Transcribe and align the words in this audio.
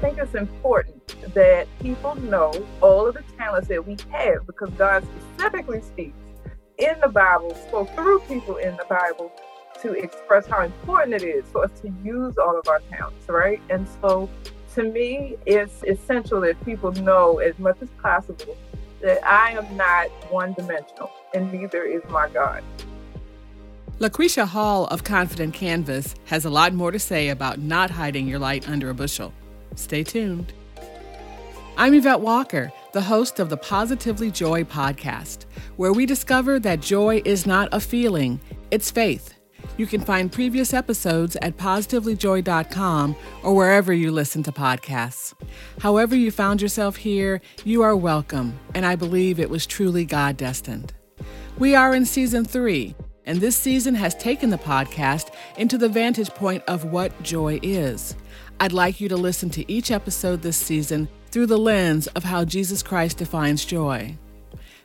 think 0.00 0.18
it's 0.18 0.34
important 0.34 1.34
that 1.34 1.68
people 1.80 2.14
know 2.16 2.52
all 2.80 3.06
of 3.06 3.14
the 3.14 3.22
talents 3.36 3.68
that 3.68 3.86
we 3.86 3.96
have 4.10 4.46
because 4.46 4.70
God 4.70 5.06
specifically 5.36 5.82
speaks 5.82 6.16
in 6.78 6.94
the 7.02 7.08
Bible, 7.08 7.54
spoke 7.54 7.90
through 7.94 8.20
people 8.20 8.56
in 8.56 8.76
the 8.76 8.84
Bible 8.88 9.30
to 9.82 9.92
express 9.92 10.46
how 10.46 10.64
important 10.64 11.22
it 11.22 11.22
is 11.22 11.44
for 11.52 11.64
us 11.64 11.80
to 11.80 11.92
use 12.02 12.36
all 12.38 12.58
of 12.58 12.66
our 12.68 12.80
talents, 12.90 13.28
right? 13.28 13.60
And 13.68 13.86
so 14.00 14.28
to 14.74 14.84
me, 14.84 15.36
it's 15.46 15.82
essential 15.84 16.40
that 16.42 16.62
people 16.64 16.92
know 16.92 17.38
as 17.38 17.58
much 17.58 17.76
as 17.82 17.88
possible 18.02 18.56
that 19.02 19.24
I 19.26 19.52
am 19.52 19.76
not 19.76 20.08
one 20.30 20.54
dimensional 20.54 21.10
and 21.34 21.52
neither 21.52 21.84
is 21.84 22.02
my 22.08 22.28
God. 22.28 22.62
LaQuisha 23.98 24.46
Hall 24.46 24.86
of 24.86 25.04
Confident 25.04 25.52
Canvas 25.52 26.14
has 26.24 26.46
a 26.46 26.50
lot 26.50 26.72
more 26.72 26.90
to 26.90 26.98
say 26.98 27.28
about 27.28 27.58
not 27.58 27.90
hiding 27.90 28.26
your 28.26 28.38
light 28.38 28.66
under 28.66 28.88
a 28.88 28.94
bushel. 28.94 29.34
Stay 29.74 30.02
tuned. 30.02 30.52
I'm 31.76 31.94
Yvette 31.94 32.20
Walker, 32.20 32.72
the 32.92 33.00
host 33.00 33.38
of 33.38 33.48
the 33.48 33.56
Positively 33.56 34.30
Joy 34.30 34.64
podcast, 34.64 35.46
where 35.76 35.92
we 35.92 36.04
discover 36.04 36.58
that 36.60 36.80
joy 36.80 37.22
is 37.24 37.46
not 37.46 37.68
a 37.72 37.80
feeling, 37.80 38.40
it's 38.70 38.90
faith. 38.90 39.34
You 39.76 39.86
can 39.86 40.00
find 40.00 40.30
previous 40.30 40.74
episodes 40.74 41.36
at 41.40 41.56
positivelyjoy.com 41.56 43.16
or 43.42 43.54
wherever 43.54 43.92
you 43.92 44.10
listen 44.10 44.42
to 44.42 44.52
podcasts. 44.52 45.32
However, 45.80 46.14
you 46.14 46.30
found 46.30 46.60
yourself 46.60 46.96
here, 46.96 47.40
you 47.64 47.82
are 47.82 47.96
welcome, 47.96 48.58
and 48.74 48.84
I 48.84 48.96
believe 48.96 49.40
it 49.40 49.48
was 49.48 49.66
truly 49.66 50.04
God 50.04 50.36
destined. 50.36 50.92
We 51.58 51.74
are 51.74 51.94
in 51.94 52.04
season 52.04 52.44
three, 52.44 52.94
and 53.24 53.40
this 53.40 53.56
season 53.56 53.94
has 53.94 54.14
taken 54.16 54.50
the 54.50 54.58
podcast 54.58 55.32
into 55.56 55.78
the 55.78 55.88
vantage 55.88 56.30
point 56.30 56.62
of 56.66 56.84
what 56.86 57.22
joy 57.22 57.60
is. 57.62 58.16
I'd 58.62 58.74
like 58.74 59.00
you 59.00 59.08
to 59.08 59.16
listen 59.16 59.48
to 59.50 59.72
each 59.72 59.90
episode 59.90 60.42
this 60.42 60.58
season 60.58 61.08
through 61.30 61.46
the 61.46 61.56
lens 61.56 62.08
of 62.08 62.24
how 62.24 62.44
Jesus 62.44 62.82
Christ 62.82 63.16
defines 63.16 63.64
joy. 63.64 64.18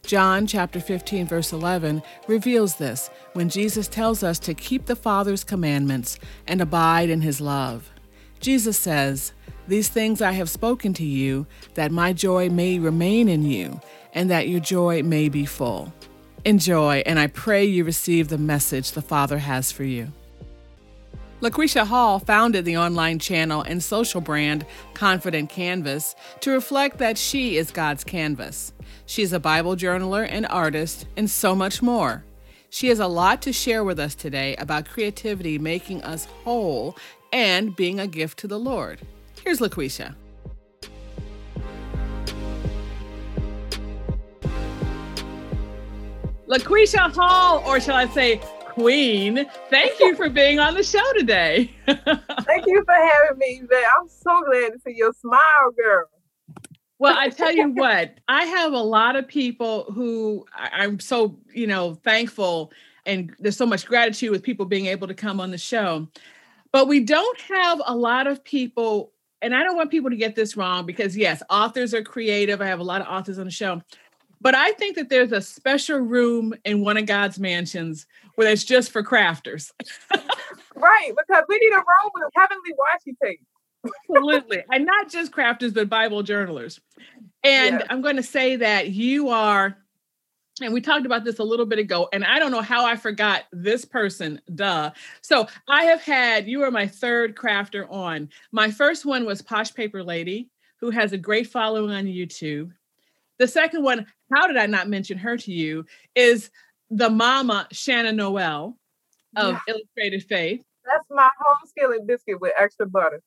John 0.01 0.47
chapter 0.47 0.79
15 0.79 1.27
verse 1.27 1.51
11 1.51 2.01
reveals 2.29 2.75
this 2.75 3.09
when 3.33 3.49
Jesus 3.49 3.89
tells 3.89 4.23
us 4.23 4.39
to 4.39 4.53
keep 4.53 4.85
the 4.85 4.95
Father's 4.95 5.43
commandments 5.43 6.17
and 6.47 6.61
abide 6.61 7.09
in 7.09 7.19
his 7.19 7.41
love. 7.41 7.91
Jesus 8.39 8.77
says, 8.77 9.33
"These 9.67 9.89
things 9.89 10.21
I 10.21 10.31
have 10.31 10.49
spoken 10.49 10.93
to 10.93 11.05
you 11.05 11.45
that 11.73 11.91
my 11.91 12.13
joy 12.13 12.49
may 12.49 12.79
remain 12.79 13.27
in 13.27 13.43
you 13.43 13.81
and 14.13 14.29
that 14.29 14.47
your 14.47 14.61
joy 14.61 15.03
may 15.03 15.27
be 15.27 15.45
full." 15.45 15.93
Enjoy, 16.45 17.03
and 17.05 17.19
I 17.19 17.27
pray 17.27 17.65
you 17.65 17.83
receive 17.83 18.29
the 18.29 18.37
message 18.37 18.93
the 18.93 19.01
Father 19.01 19.39
has 19.39 19.73
for 19.73 19.83
you. 19.83 20.13
LaQuisha 21.41 21.86
Hall 21.86 22.19
founded 22.19 22.64
the 22.64 22.78
online 22.78 23.19
channel 23.19 23.61
and 23.61 23.83
social 23.83 24.22
brand 24.22 24.66
Confident 24.94 25.50
Canvas 25.50 26.16
to 26.39 26.52
reflect 26.52 26.97
that 27.00 27.17
she 27.17 27.58
is 27.58 27.72
God's 27.72 28.05
canvas. 28.05 28.72
She 29.05 29.22
is 29.22 29.33
a 29.33 29.39
Bible 29.39 29.75
journaler 29.75 30.25
and 30.30 30.45
artist, 30.45 31.08
and 31.17 31.30
so 31.30 31.53
much 31.53 31.81
more. 31.81 32.23
She 32.69 32.88
has 32.88 33.00
a 33.00 33.08
lot 33.08 33.41
to 33.41 33.52
share 33.52 33.83
with 33.83 34.00
us 34.00 34.16
today 34.16 34.56
about 34.56 34.88
creativity 34.88 35.59
making 35.59 36.03
us 36.03 36.25
whole 36.45 36.97
and 37.33 37.75
being 37.75 38.00
a 38.00 38.08
gift 38.08 38.39
to 38.39 38.47
the 38.47 38.59
Lord. 38.59 39.02
Here's 39.44 39.59
LaQuisha. 39.59 40.16
LaQuisha 46.47 47.13
Hall, 47.13 47.61
or 47.66 47.81
shall 47.81 47.95
I 47.95 48.08
say 48.08 48.39
Queen. 48.75 49.49
Thank 49.69 49.99
you 50.01 50.15
for 50.15 50.29
being 50.29 50.59
on 50.59 50.73
the 50.73 50.83
show 50.83 51.13
today. 51.17 51.72
Thank 51.88 52.66
you 52.67 52.83
for 52.85 52.94
having 52.94 53.38
me, 53.38 53.61
I'm 53.61 54.07
so 54.09 54.44
glad 54.44 54.73
to 54.73 54.79
see 54.85 54.94
your 54.95 55.13
smile, 55.13 55.72
girl. 55.81 56.09
Well, 57.00 57.16
I 57.17 57.29
tell 57.29 57.53
you 57.53 57.72
what, 57.72 58.19
I 58.27 58.44
have 58.44 58.73
a 58.73 58.79
lot 58.79 59.16
of 59.16 59.27
people 59.27 59.83
who 59.94 60.45
I'm 60.55 61.00
so, 61.00 61.39
you 61.53 61.67
know, 61.67 61.95
thankful 62.03 62.72
and 63.05 63.33
there's 63.39 63.57
so 63.57 63.66
much 63.66 63.85
gratitude 63.85 64.31
with 64.31 64.44
people 64.44 64.66
being 64.66 64.88
able 64.88 65.07
to 65.07 65.13
come 65.13 65.39
on 65.39 65.51
the 65.51 65.57
show. 65.57 66.07
But 66.71 66.88
we 66.89 67.00
don't 67.00 67.39
have 67.41 67.81
a 67.85 67.95
lot 67.95 68.27
of 68.27 68.44
people, 68.44 69.13
and 69.41 69.55
I 69.55 69.63
don't 69.63 69.77
want 69.77 69.91
people 69.91 70.09
to 70.09 70.16
get 70.17 70.35
this 70.35 70.57
wrong 70.57 70.85
because, 70.85 71.16
yes, 71.16 71.41
authors 71.50 71.94
are 71.94 72.03
creative. 72.03 72.61
I 72.61 72.66
have 72.66 72.79
a 72.79 72.83
lot 72.83 73.00
of 73.00 73.07
authors 73.07 73.39
on 73.39 73.45
the 73.45 73.51
show. 73.51 73.81
But 74.45 74.53
I 74.53 74.73
think 74.73 74.95
that 74.97 75.09
there's 75.09 75.31
a 75.31 75.41
special 75.41 75.97
room 75.97 76.53
in 76.66 76.81
one 76.81 76.97
of 76.97 77.07
God's 77.07 77.39
mansions 77.39 78.06
where 78.35 78.47
it's 78.47 78.63
just 78.63 78.91
for 78.91 79.01
crafters. 79.01 79.72
right, 80.75 81.11
because 81.17 81.44
we 81.50 81.57
need 81.57 81.73
a 81.73 81.78
room 81.78 82.11
with 82.13 82.31
heavenly 82.35 82.73
washi 82.73 83.16
tape. 83.23 83.41
Absolutely. 84.07 84.63
And 84.72 84.85
not 84.85 85.09
just 85.09 85.31
crafters, 85.31 85.73
but 85.73 85.89
Bible 85.89 86.22
journalers. 86.22 86.79
And 87.44 87.83
I'm 87.89 88.03
going 88.03 88.17
to 88.17 88.23
say 88.23 88.56
that 88.57 88.91
you 88.91 89.29
are, 89.29 89.75
and 90.62 90.72
we 90.72 90.79
talked 90.79 91.07
about 91.07 91.23
this 91.23 91.39
a 91.39 91.44
little 91.44 91.66
bit 91.66 91.79
ago, 91.79 92.07
and 92.13 92.23
I 92.23 92.38
don't 92.38 92.51
know 92.51 92.62
how 92.62 92.85
I 92.85 92.97
forgot 92.97 93.45
this 93.51 93.83
person, 93.83 94.39
duh. 94.53 94.91
So 95.22 95.47
I 95.67 95.85
have 95.85 96.03
had, 96.03 96.47
you 96.47 96.62
are 96.62 96.69
my 96.69 96.85
third 96.85 97.35
crafter 97.35 97.91
on. 97.91 98.29
My 98.51 98.69
first 98.69 99.07
one 99.07 99.25
was 99.25 99.41
Posh 99.41 99.73
Paper 99.73 100.03
Lady, 100.03 100.51
who 100.79 100.91
has 100.91 101.13
a 101.13 101.17
great 101.17 101.47
following 101.47 101.89
on 101.89 102.06
YouTube. 102.06 102.73
The 103.40 103.47
second 103.47 103.84
one, 103.84 104.06
how 104.34 104.47
did 104.47 104.57
I 104.57 104.66
not 104.66 104.88
mention 104.88 105.18
her 105.18 105.38
to 105.38 105.51
you, 105.51 105.85
is 106.16 106.50
the 106.90 107.09
mama 107.09 107.68
Shanna 107.72 108.12
Noel 108.12 108.78
of 109.35 109.53
yeah. 109.53 109.73
Illustrated 109.73 110.23
Faith. 110.23 110.63
That's 110.85 111.06
my 111.09 111.29
home 111.40 111.57
skillet 111.66 112.06
biscuit 112.06 112.40
with 112.40 112.53
extra 112.57 112.85
butter. 112.85 113.22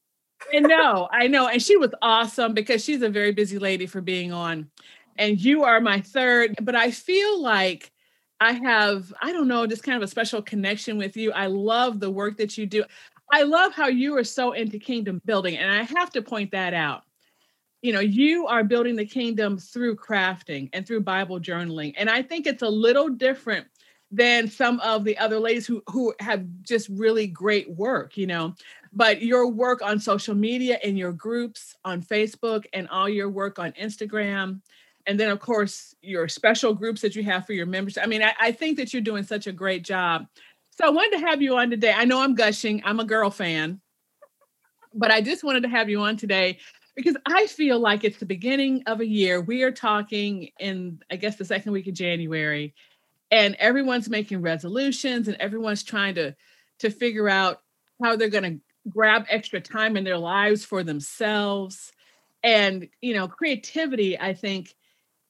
I 0.54 0.60
know, 0.60 1.08
I 1.10 1.26
know. 1.26 1.48
And 1.48 1.60
she 1.60 1.76
was 1.76 1.90
awesome 2.00 2.54
because 2.54 2.84
she's 2.84 3.02
a 3.02 3.08
very 3.08 3.32
busy 3.32 3.58
lady 3.58 3.86
for 3.86 4.00
being 4.00 4.32
on. 4.32 4.70
And 5.16 5.40
you 5.40 5.64
are 5.64 5.80
my 5.80 6.00
third, 6.00 6.54
but 6.62 6.76
I 6.76 6.92
feel 6.92 7.42
like 7.42 7.90
I 8.40 8.52
have, 8.52 9.12
I 9.20 9.32
don't 9.32 9.48
know, 9.48 9.66
just 9.66 9.82
kind 9.82 9.96
of 9.96 10.02
a 10.02 10.10
special 10.10 10.40
connection 10.40 10.96
with 10.96 11.16
you. 11.16 11.32
I 11.32 11.46
love 11.46 11.98
the 11.98 12.10
work 12.10 12.36
that 12.36 12.56
you 12.56 12.66
do. 12.66 12.84
I 13.32 13.42
love 13.42 13.72
how 13.72 13.88
you 13.88 14.16
are 14.16 14.24
so 14.24 14.52
into 14.52 14.78
kingdom 14.78 15.20
building. 15.24 15.56
And 15.56 15.70
I 15.70 15.82
have 15.98 16.10
to 16.10 16.22
point 16.22 16.52
that 16.52 16.72
out 16.72 17.02
you 17.82 17.92
know 17.92 18.00
you 18.00 18.46
are 18.46 18.64
building 18.64 18.96
the 18.96 19.06
kingdom 19.06 19.58
through 19.58 19.96
crafting 19.96 20.68
and 20.72 20.86
through 20.86 21.00
bible 21.00 21.40
journaling. 21.40 21.94
And 21.96 22.10
i 22.10 22.22
think 22.22 22.46
it's 22.46 22.62
a 22.62 22.68
little 22.68 23.08
different 23.08 23.66
than 24.10 24.48
some 24.48 24.80
of 24.80 25.04
the 25.04 25.18
other 25.18 25.38
ladies 25.38 25.66
who 25.66 25.82
who 25.88 26.14
have 26.20 26.44
just 26.62 26.88
really 26.88 27.26
great 27.26 27.70
work 27.70 28.16
you 28.16 28.26
know. 28.26 28.54
But 28.90 29.20
your 29.20 29.46
work 29.46 29.82
on 29.82 30.00
social 30.00 30.34
media 30.34 30.78
and 30.82 30.96
your 30.96 31.12
groups 31.12 31.76
on 31.84 32.02
facebook 32.02 32.64
and 32.72 32.88
all 32.88 33.08
your 33.08 33.28
work 33.28 33.58
on 33.58 33.72
instagram 33.72 34.60
and 35.06 35.20
then 35.20 35.30
of 35.30 35.40
course 35.40 35.94
your 36.00 36.26
special 36.26 36.74
groups 36.74 37.02
that 37.02 37.14
you 37.14 37.22
have 37.24 37.46
for 37.46 37.52
your 37.52 37.66
members 37.66 37.98
i 37.98 38.06
mean 38.06 38.22
I, 38.22 38.32
I 38.40 38.52
think 38.52 38.78
that 38.78 38.92
you're 38.92 39.02
doing 39.02 39.24
such 39.24 39.46
a 39.46 39.52
great 39.52 39.82
job. 39.84 40.26
So 40.70 40.86
i 40.86 40.90
wanted 40.90 41.18
to 41.18 41.26
have 41.26 41.42
you 41.42 41.56
on 41.56 41.70
today. 41.70 41.92
I 41.94 42.06
know 42.06 42.20
i'm 42.22 42.34
gushing. 42.34 42.82
I'm 42.84 43.00
a 43.00 43.04
girl 43.04 43.30
fan. 43.30 43.80
But 44.94 45.10
I 45.10 45.20
just 45.20 45.44
wanted 45.44 45.64
to 45.64 45.68
have 45.68 45.90
you 45.90 46.00
on 46.00 46.16
today 46.16 46.58
because 46.98 47.16
I 47.26 47.46
feel 47.46 47.78
like 47.78 48.02
it's 48.02 48.18
the 48.18 48.26
beginning 48.26 48.82
of 48.88 49.00
a 49.00 49.06
year. 49.06 49.40
We 49.40 49.62
are 49.62 49.70
talking 49.70 50.50
in, 50.58 50.98
I 51.08 51.14
guess, 51.14 51.36
the 51.36 51.44
second 51.44 51.70
week 51.70 51.86
of 51.86 51.94
January, 51.94 52.74
and 53.30 53.54
everyone's 53.60 54.10
making 54.10 54.42
resolutions 54.42 55.28
and 55.28 55.36
everyone's 55.36 55.84
trying 55.84 56.16
to 56.16 56.34
to 56.80 56.90
figure 56.90 57.28
out 57.28 57.60
how 58.02 58.16
they're 58.16 58.28
going 58.28 58.42
to 58.42 58.90
grab 58.90 59.26
extra 59.28 59.60
time 59.60 59.96
in 59.96 60.02
their 60.02 60.18
lives 60.18 60.64
for 60.64 60.82
themselves. 60.82 61.92
And 62.42 62.88
you 63.00 63.14
know, 63.14 63.28
creativity, 63.28 64.18
I 64.18 64.34
think, 64.34 64.74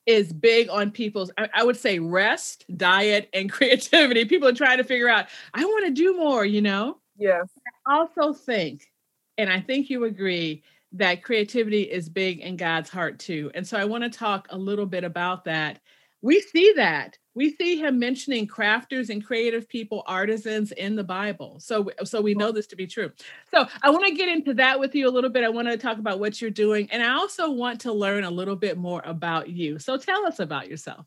is 0.06 0.32
big 0.32 0.71
on 0.71 0.91
people's. 0.91 1.31
I, 1.37 1.50
I 1.53 1.64
would 1.64 1.76
say 1.76 1.99
rest, 1.99 2.64
diet, 2.79 3.29
and 3.35 3.53
creativity. 3.53 4.25
People 4.25 4.49
are 4.49 4.55
trying 4.55 4.79
to 4.79 4.85
figure 4.85 5.11
out. 5.11 5.26
I 5.53 5.67
want 5.67 5.85
to 5.85 5.93
do 5.93 6.17
more. 6.17 6.47
You 6.47 6.62
know. 6.62 6.97
Yes. 7.19 7.47
I 7.87 7.99
also 7.99 8.32
think, 8.32 8.91
and 9.37 9.53
I 9.53 9.61
think 9.61 9.91
you 9.91 10.05
agree 10.05 10.62
that 10.93 11.23
creativity 11.23 11.82
is 11.82 12.08
big 12.08 12.40
in 12.40 12.56
God's 12.56 12.90
heart 12.90 13.19
too. 13.19 13.50
And 13.55 13.67
so 13.67 13.76
I 13.76 13.85
want 13.85 14.05
to 14.05 14.11
talk 14.11 14.49
a 14.50 14.58
little 14.58 14.87
bit 14.87 15.05
about 15.05 15.44
that. 15.44 15.81
We 16.23 16.40
see 16.40 16.73
that. 16.76 17.17
We 17.35 17.55
see 17.55 17.76
him 17.76 18.00
mentioning 18.00 18.49
crafters 18.49 19.11
and 19.11 19.25
creative 19.25 19.69
people, 19.69 20.02
artisans 20.06 20.73
in 20.73 20.96
the 20.96 21.05
Bible. 21.05 21.61
So 21.61 21.90
so 22.05 22.20
we 22.20 22.35
know 22.35 22.50
this 22.50 22.67
to 22.69 22.76
be 22.76 22.87
true. 22.87 23.12
So 23.55 23.67
I 23.82 23.90
want 23.90 24.06
to 24.06 24.14
get 24.14 24.29
into 24.29 24.55
that 24.55 24.81
with 24.81 24.94
you 24.94 25.08
a 25.08 25.12
little 25.12 25.31
bit. 25.31 25.44
I 25.44 25.49
want 25.49 25.69
to 25.69 25.76
talk 25.76 25.99
about 25.99 26.19
what 26.19 26.40
you're 26.40 26.50
doing 26.50 26.88
and 26.90 27.02
I 27.02 27.12
also 27.12 27.50
want 27.50 27.81
to 27.82 27.93
learn 27.93 28.25
a 28.25 28.31
little 28.31 28.56
bit 28.56 28.76
more 28.76 29.02
about 29.05 29.49
you. 29.50 29.79
So 29.79 29.96
tell 29.96 30.26
us 30.26 30.40
about 30.40 30.69
yourself. 30.69 31.06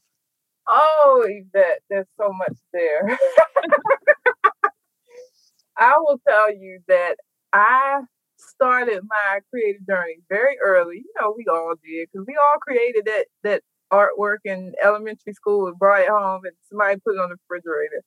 Oh, 0.68 1.26
Yvette, 1.28 1.82
there's 1.90 2.08
so 2.18 2.32
much 2.32 2.56
there. 2.72 3.18
I 5.78 5.98
will 5.98 6.22
tell 6.26 6.54
you 6.56 6.80
that 6.88 7.16
I 7.52 8.02
started 8.42 9.02
my 9.08 9.40
creative 9.50 9.86
journey 9.88 10.18
very 10.30 10.58
early. 10.64 10.98
You 10.98 11.14
know, 11.20 11.34
we 11.38 11.46
all 11.50 11.74
did 11.84 12.10
because 12.12 12.26
we 12.28 12.36
all 12.36 12.60
created 12.60 13.06
that 13.06 13.26
that 13.44 13.62
artwork 13.92 14.40
in 14.46 14.74
elementary 14.84 15.34
school 15.34 15.68
and 15.68 15.78
brought 15.78 16.02
it 16.02 16.10
home 16.10 16.42
and 16.46 16.56
somebody 16.70 17.00
put 17.06 17.16
it 17.16 17.22
on 17.22 17.30
the 17.30 17.36
refrigerator. 17.50 18.04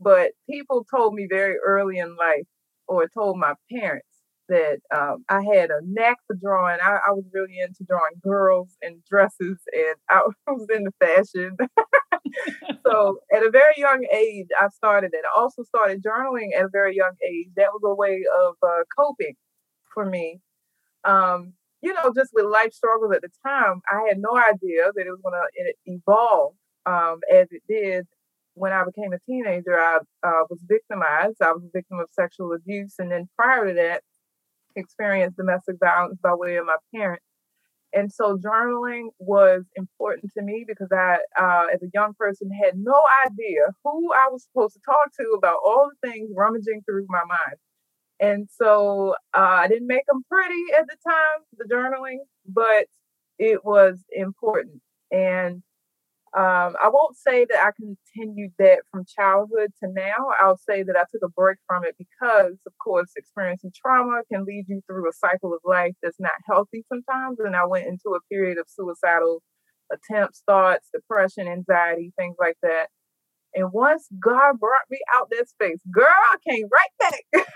But 0.00 0.32
people 0.50 0.84
told 0.90 1.14
me 1.14 1.28
very 1.30 1.56
early 1.64 1.98
in 1.98 2.16
life, 2.16 2.46
or 2.88 3.08
told 3.08 3.38
my 3.38 3.54
parents, 3.70 4.06
that 4.48 4.80
um, 4.94 5.24
I 5.28 5.42
had 5.42 5.70
a 5.70 5.80
knack 5.84 6.18
for 6.26 6.34
drawing. 6.34 6.80
I, 6.82 6.98
I, 7.06 7.10
was 7.12 7.24
really 7.32 7.58
into 7.60 7.84
drawing 7.84 8.20
girls 8.22 8.76
and 8.82 8.96
dresses, 9.08 9.58
and 9.72 9.94
I 10.10 10.22
was 10.48 10.66
into 10.74 10.90
fashion. 10.98 11.56
so 12.84 13.18
at 13.32 13.46
a 13.46 13.50
very 13.50 13.74
young 13.76 14.04
age, 14.12 14.48
I 14.60 14.68
started 14.68 15.12
it. 15.14 15.24
I 15.24 15.40
also 15.40 15.62
started 15.62 16.02
journaling 16.02 16.48
at 16.58 16.64
a 16.64 16.68
very 16.70 16.96
young 16.96 17.14
age. 17.24 17.48
That 17.56 17.68
was 17.72 17.82
a 17.84 17.94
way 17.94 18.24
of 18.44 18.56
uh, 18.62 18.82
coping 18.98 19.36
for 19.92 20.04
me. 20.04 20.40
Um, 21.04 21.54
you 21.82 21.92
know, 21.92 22.12
just 22.14 22.30
with 22.32 22.46
life 22.46 22.72
struggles 22.72 23.12
at 23.12 23.22
the 23.22 23.30
time, 23.44 23.82
I 23.90 24.06
had 24.08 24.18
no 24.18 24.36
idea 24.36 24.90
that 24.94 25.06
it 25.06 25.10
was 25.10 25.20
going 25.22 25.34
to 25.34 25.74
evolve 25.86 26.54
um, 26.86 27.20
as 27.32 27.48
it 27.50 27.62
did 27.68 28.06
when 28.54 28.72
I 28.72 28.84
became 28.84 29.12
a 29.12 29.18
teenager. 29.18 29.78
I 29.78 29.98
uh, 30.22 30.44
was 30.48 30.60
victimized. 30.68 31.42
I 31.42 31.52
was 31.52 31.64
a 31.64 31.70
victim 31.72 31.98
of 31.98 32.08
sexual 32.12 32.52
abuse. 32.52 32.94
And 32.98 33.10
then 33.10 33.28
prior 33.36 33.66
to 33.66 33.74
that, 33.74 34.02
experienced 34.76 35.36
domestic 35.36 35.76
violence 35.80 36.18
by 36.22 36.34
way 36.34 36.56
of 36.56 36.66
my 36.66 36.76
parents. 36.94 37.24
And 37.94 38.10
so 38.10 38.38
journaling 38.38 39.08
was 39.18 39.64
important 39.76 40.32
to 40.36 40.42
me 40.42 40.64
because 40.66 40.88
I, 40.92 41.18
uh, 41.38 41.66
as 41.74 41.82
a 41.82 41.90
young 41.92 42.14
person, 42.14 42.50
had 42.50 42.78
no 42.78 42.98
idea 43.26 43.66
who 43.84 44.12
I 44.12 44.28
was 44.30 44.44
supposed 44.44 44.74
to 44.74 44.80
talk 44.80 45.12
to 45.20 45.34
about 45.36 45.58
all 45.62 45.90
the 45.90 46.08
things 46.08 46.30
rummaging 46.34 46.82
through 46.86 47.06
my 47.08 47.22
mind. 47.26 47.56
And 48.22 48.48
so 48.50 49.16
uh, 49.36 49.58
I 49.64 49.68
didn't 49.68 49.88
make 49.88 50.06
them 50.06 50.22
pretty 50.30 50.62
at 50.78 50.86
the 50.86 50.96
time, 51.04 51.40
the 51.58 51.64
journaling, 51.64 52.18
but 52.46 52.86
it 53.36 53.64
was 53.64 53.98
important. 54.12 54.80
And 55.10 55.56
um, 56.34 56.76
I 56.80 56.88
won't 56.90 57.16
say 57.16 57.44
that 57.50 57.58
I 57.58 57.72
continued 57.76 58.52
that 58.60 58.82
from 58.90 59.04
childhood 59.04 59.72
to 59.82 59.90
now. 59.92 60.28
I'll 60.40 60.56
say 60.56 60.84
that 60.84 60.96
I 60.96 61.02
took 61.10 61.22
a 61.24 61.28
break 61.28 61.58
from 61.66 61.84
it 61.84 61.96
because, 61.98 62.54
of 62.64 62.72
course, 62.82 63.10
experiencing 63.16 63.72
trauma 63.74 64.22
can 64.32 64.44
lead 64.44 64.66
you 64.68 64.82
through 64.86 65.08
a 65.08 65.12
cycle 65.12 65.52
of 65.52 65.60
life 65.64 65.94
that's 66.00 66.20
not 66.20 66.32
healthy 66.46 66.84
sometimes. 66.88 67.40
And 67.40 67.56
I 67.56 67.66
went 67.66 67.88
into 67.88 68.16
a 68.16 68.20
period 68.30 68.56
of 68.56 68.66
suicidal 68.68 69.42
attempts, 69.92 70.42
thoughts, 70.46 70.88
depression, 70.94 71.48
anxiety, 71.48 72.12
things 72.16 72.36
like 72.38 72.56
that. 72.62 72.86
And 73.54 73.72
once 73.72 74.08
God 74.18 74.58
brought 74.58 74.88
me 74.90 74.98
out 75.14 75.28
that 75.30 75.48
space, 75.48 75.80
girl, 75.90 76.06
I 76.06 76.36
came 76.48 76.68
right 76.72 77.12
back. 77.34 77.46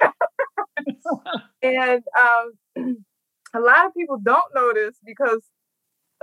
and 1.62 2.02
um, 2.18 2.96
a 3.54 3.60
lot 3.60 3.86
of 3.86 3.94
people 3.94 4.18
don't 4.22 4.54
know 4.54 4.72
this 4.74 4.96
because 5.04 5.40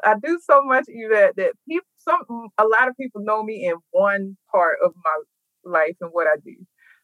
I 0.04 0.16
do 0.22 0.40
so 0.44 0.64
much 0.64 0.86
that 0.88 1.34
that 1.38 1.54
people 1.68 1.88
some 2.00 2.50
a 2.58 2.66
lot 2.66 2.88
of 2.88 2.98
people 3.00 3.22
know 3.24 3.44
me 3.44 3.66
in 3.66 3.76
one 3.92 4.38
part 4.52 4.78
of 4.84 4.94
my 5.04 5.72
life 5.72 5.96
and 6.02 6.10
what 6.12 6.28
I 6.28 6.38
do. 6.44 6.56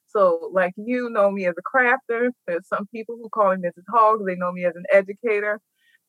So 0.08 0.50
like 0.54 0.74
you 0.78 1.10
know 1.10 1.32
me 1.32 1.46
as 1.48 1.56
a 1.58 1.78
crafter. 1.78 2.30
There's 2.48 2.68
some 2.68 2.88
people 2.94 3.16
who 3.22 3.30
call 3.30 3.56
me 3.56 3.68
Mrs. 3.68 3.84
Hogg. 3.94 4.22
They 4.26 4.36
know 4.36 4.52
me 4.52 4.66
as 4.66 4.76
an 4.76 4.86
educator. 4.92 5.60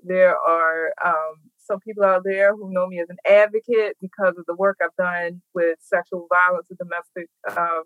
There 0.02 0.36
are 0.36 0.92
um, 1.04 1.50
some 1.60 1.80
people 1.80 2.04
out 2.04 2.22
there 2.24 2.54
who 2.54 2.72
know 2.72 2.86
me 2.86 3.00
as 3.00 3.10
an 3.10 3.18
advocate 3.28 3.96
because 4.00 4.34
of 4.38 4.46
the 4.46 4.54
work 4.54 4.78
I've 4.82 4.96
done 4.96 5.42
with 5.54 5.78
sexual 5.80 6.26
violence 6.28 6.66
and 6.70 6.78
domestic 6.78 7.28
uh, 7.48 7.82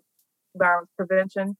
violence 0.55 0.89
prevention. 0.97 1.57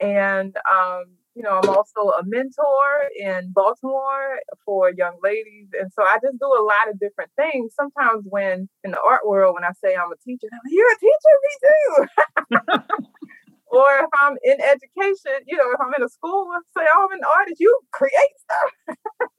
And 0.00 0.56
um, 0.70 1.04
you 1.38 1.44
know, 1.44 1.60
I'm 1.62 1.68
also 1.68 2.10
a 2.18 2.24
mentor 2.24 3.06
in 3.16 3.52
Baltimore 3.52 4.40
for 4.64 4.90
young 4.90 5.18
ladies. 5.22 5.68
And 5.78 5.88
so 5.92 6.02
I 6.02 6.18
just 6.20 6.36
do 6.40 6.46
a 6.46 6.66
lot 6.66 6.90
of 6.90 6.98
different 6.98 7.30
things. 7.36 7.74
Sometimes 7.76 8.24
when 8.28 8.68
in 8.82 8.90
the 8.90 9.00
art 9.00 9.24
world, 9.24 9.54
when 9.54 9.62
I 9.62 9.70
say 9.72 9.94
I'm 9.94 10.10
a 10.10 10.16
teacher, 10.16 10.48
I'm 10.50 10.58
like, 10.64 10.72
you're 10.74 10.90
a 10.90 10.98
teacher, 10.98 11.34
me 11.46 11.54
too. 11.62 12.98
or 13.68 13.86
if 14.02 14.10
I'm 14.20 14.36
in 14.42 14.60
education, 14.60 15.46
you 15.46 15.56
know, 15.56 15.70
if 15.70 15.80
I'm 15.80 15.94
in 15.94 16.02
a 16.02 16.08
school, 16.08 16.48
I 16.52 16.58
say, 16.76 16.86
oh, 16.92 17.08
I'm 17.08 17.18
an 17.18 17.24
artist, 17.38 17.60
you 17.60 17.78
create 17.92 18.34
stuff. 18.38 18.98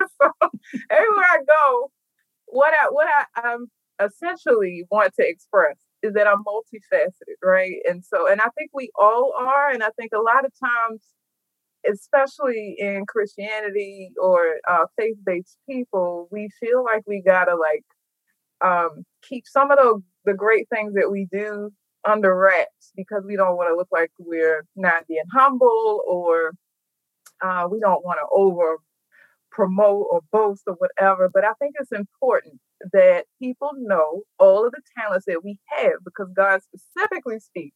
so 0.21 0.49
everywhere 0.89 1.25
I 1.31 1.39
go, 1.45 1.91
what 2.49 2.73
I 2.73 2.87
what 2.89 3.07
I 3.07 3.53
um, 3.53 3.67
essentially 4.03 4.85
want 4.91 5.13
to 5.15 5.27
express 5.27 5.77
is 6.01 6.13
that 6.13 6.27
I'm 6.27 6.43
multifaceted, 6.43 7.35
right? 7.43 7.75
And 7.87 8.03
so, 8.05 8.31
and 8.31 8.41
I 8.41 8.47
think 8.57 8.71
we 8.73 8.89
all 8.95 9.33
are. 9.37 9.69
And 9.69 9.83
I 9.83 9.89
think 9.97 10.11
a 10.13 10.21
lot 10.21 10.45
of 10.45 10.51
times 10.59 11.03
especially 11.89 12.75
in 12.77 13.05
Christianity 13.05 14.11
or 14.21 14.59
uh, 14.67 14.85
faith-based 14.97 15.57
people, 15.69 16.27
we 16.31 16.49
feel 16.59 16.83
like 16.83 17.03
we 17.07 17.21
gotta 17.21 17.55
like 17.55 17.83
um, 18.61 19.05
keep 19.21 19.45
some 19.47 19.71
of 19.71 19.77
the 19.77 20.01
the 20.25 20.33
great 20.33 20.67
things 20.69 20.93
that 20.95 21.09
we 21.09 21.27
do 21.31 21.71
under 22.05 22.35
wraps 22.35 22.91
because 22.95 23.23
we 23.25 23.35
don't 23.35 23.55
want 23.55 23.69
to 23.69 23.75
look 23.75 23.87
like 23.91 24.11
we're 24.19 24.65
not 24.75 25.07
being 25.07 25.23
humble 25.33 26.03
or 26.07 26.51
uh, 27.41 27.67
we 27.69 27.79
don't 27.79 28.03
want 28.05 28.19
to 28.21 28.27
over 28.33 28.77
promote 29.59 30.07
or 30.09 30.21
boast 30.31 30.63
or 30.67 30.75
whatever. 30.75 31.29
But 31.33 31.43
I 31.43 31.51
think 31.59 31.75
it's 31.77 31.91
important 31.91 32.61
that 32.93 33.25
people 33.41 33.71
know 33.75 34.21
all 34.37 34.65
of 34.65 34.71
the 34.71 34.81
talents 34.97 35.25
that 35.27 35.43
we 35.43 35.59
have 35.67 35.99
because 36.05 36.29
God 36.33 36.61
specifically 36.63 37.39
speaks 37.41 37.75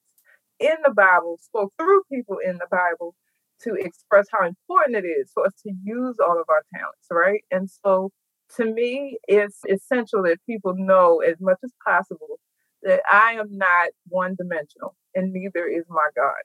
in 0.62 0.76
the 0.86 0.94
Bible, 0.94 1.38
spoke 1.42 1.74
through 1.78 2.04
people 2.10 2.38
in 2.38 2.54
the 2.54 2.68
Bible 2.72 3.16
to 3.64 3.74
express 3.74 4.28
how 4.32 4.48
important 4.48 4.96
it 4.96 5.06
is 5.06 5.30
for 5.34 5.46
us 5.46 5.52
to 5.68 5.74
use 5.84 6.16
all 6.26 6.40
of 6.40 6.46
our 6.48 6.64
talents, 6.74 7.08
right? 7.12 7.42
And 7.52 7.70
so 7.70 8.12
to 8.56 8.66
me, 8.66 9.18
it's 9.28 9.60
essential 9.70 10.24
that 10.24 10.38
people 10.48 10.76
know 10.78 11.20
as 11.20 11.36
much 11.42 11.58
as 11.66 11.72
possible 11.86 12.40
that 12.84 13.02
I 13.12 13.34
am 13.34 13.58
not 13.58 13.90
one 14.08 14.36
dimensional 14.38 14.96
and 15.14 15.34
neither 15.34 15.68
is 15.68 15.84
my 15.90 16.08
God. 16.16 16.44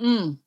Mm, 0.00 0.38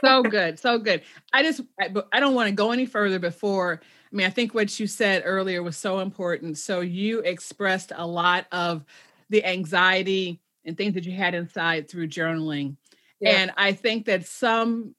so 0.00 0.22
good. 0.22 0.58
so 0.58 0.78
good. 0.78 1.02
I 1.32 1.42
just, 1.42 1.60
I, 1.80 1.92
I 2.12 2.20
don't 2.20 2.34
want 2.34 2.48
to 2.48 2.54
go 2.54 2.72
any 2.72 2.86
further 2.86 3.18
before. 3.18 3.80
I 3.82 4.16
mean, 4.16 4.26
I 4.26 4.30
think 4.30 4.54
what 4.54 4.78
you 4.78 4.86
said 4.86 5.22
earlier 5.24 5.62
was 5.62 5.76
so 5.76 6.00
important. 6.00 6.58
So 6.58 6.80
you 6.80 7.20
expressed 7.20 7.92
a 7.94 8.06
lot 8.06 8.46
of 8.52 8.84
the 9.30 9.44
anxiety 9.44 10.40
and 10.64 10.76
things 10.76 10.94
that 10.94 11.04
you 11.04 11.12
had 11.12 11.34
inside 11.34 11.88
through 11.88 12.08
journaling. 12.08 12.76
Yeah. 13.20 13.30
And 13.30 13.50
I 13.56 13.72
think 13.72 14.06
that 14.06 14.26
some 14.26 14.94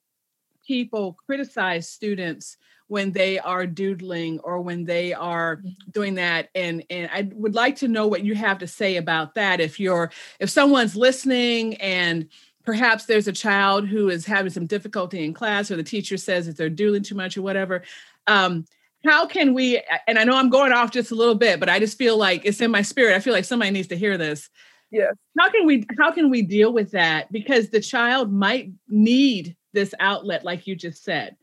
people 0.66 1.16
criticize 1.26 1.88
students 1.88 2.56
when 2.88 3.12
they 3.12 3.38
are 3.38 3.66
doodling 3.66 4.38
or 4.40 4.60
when 4.60 4.84
they 4.84 5.12
are 5.12 5.56
mm-hmm. 5.56 5.90
doing 5.90 6.14
that 6.14 6.48
and 6.54 6.84
and 6.88 7.10
I 7.12 7.28
would 7.34 7.54
like 7.54 7.76
to 7.76 7.88
know 7.88 8.06
what 8.06 8.24
you 8.24 8.34
have 8.34 8.58
to 8.58 8.66
say 8.66 8.96
about 8.96 9.34
that 9.34 9.60
if 9.60 9.80
you're 9.80 10.10
if 10.38 10.50
someone's 10.50 10.94
listening 10.94 11.74
and 11.76 12.28
perhaps 12.66 13.06
there's 13.06 13.28
a 13.28 13.32
child 13.32 13.88
who 13.88 14.08
is 14.08 14.26
having 14.26 14.50
some 14.50 14.66
difficulty 14.66 15.24
in 15.24 15.32
class 15.32 15.70
or 15.70 15.76
the 15.76 15.82
teacher 15.82 16.16
says 16.16 16.46
that 16.46 16.56
they're 16.56 16.68
doing 16.68 17.02
too 17.02 17.14
much 17.14 17.36
or 17.36 17.42
whatever 17.42 17.82
um, 18.26 18.64
how 19.04 19.24
can 19.24 19.54
we 19.54 19.80
and 20.06 20.18
i 20.18 20.24
know 20.24 20.36
i'm 20.36 20.50
going 20.50 20.72
off 20.72 20.90
just 20.90 21.12
a 21.12 21.14
little 21.14 21.34
bit 21.34 21.60
but 21.60 21.68
i 21.68 21.78
just 21.78 21.96
feel 21.96 22.16
like 22.16 22.44
it's 22.44 22.60
in 22.60 22.70
my 22.70 22.82
spirit 22.82 23.14
i 23.14 23.20
feel 23.20 23.32
like 23.32 23.44
somebody 23.44 23.70
needs 23.70 23.88
to 23.88 23.96
hear 23.96 24.18
this 24.18 24.50
yeah 24.90 25.10
how 25.38 25.48
can 25.48 25.64
we 25.64 25.86
how 25.98 26.10
can 26.10 26.28
we 26.28 26.42
deal 26.42 26.72
with 26.72 26.90
that 26.90 27.30
because 27.30 27.70
the 27.70 27.80
child 27.80 28.32
might 28.32 28.70
need 28.88 29.56
this 29.76 29.94
outlet, 30.00 30.44
like 30.44 30.66
you 30.66 30.74
just 30.74 31.04
said. 31.04 31.36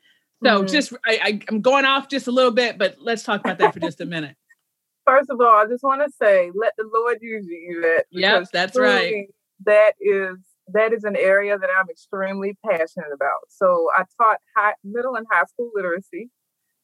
So 0.44 0.58
mm-hmm. 0.58 0.68
just 0.68 0.92
I, 1.06 1.20
I, 1.24 1.40
I'm 1.48 1.62
going 1.62 1.86
off 1.86 2.10
just 2.10 2.28
a 2.28 2.32
little 2.32 2.52
bit, 2.52 2.78
but 2.78 2.98
let's 3.00 3.24
talk 3.24 3.40
about 3.40 3.60
that 3.60 3.74
for 3.74 3.80
just 3.80 4.02
a 4.02 4.06
minute. 4.06 4.36
First 5.06 5.30
of 5.30 5.40
all, 5.40 5.48
I 5.48 5.66
just 5.68 5.84
want 5.84 6.02
to 6.02 6.12
say, 6.12 6.52
let 6.54 6.74
the 6.78 6.90
Lord 6.94 7.20
use 7.22 7.46
you. 7.46 7.82
That 7.82 8.06
yes, 8.10 8.50
that's 8.52 8.78
right. 8.78 9.28
That 9.66 9.94
is 10.02 10.38
that 10.68 10.94
is 10.94 11.04
an 11.04 11.16
area 11.16 11.58
that 11.58 11.70
I'm 11.78 11.90
extremely 11.90 12.58
passionate 12.66 13.12
about. 13.14 13.50
So 13.50 13.90
I 13.96 14.04
taught 14.22 14.38
high, 14.56 14.74
middle 14.84 15.16
and 15.16 15.26
high 15.30 15.46
school 15.46 15.72
literacy. 15.74 16.30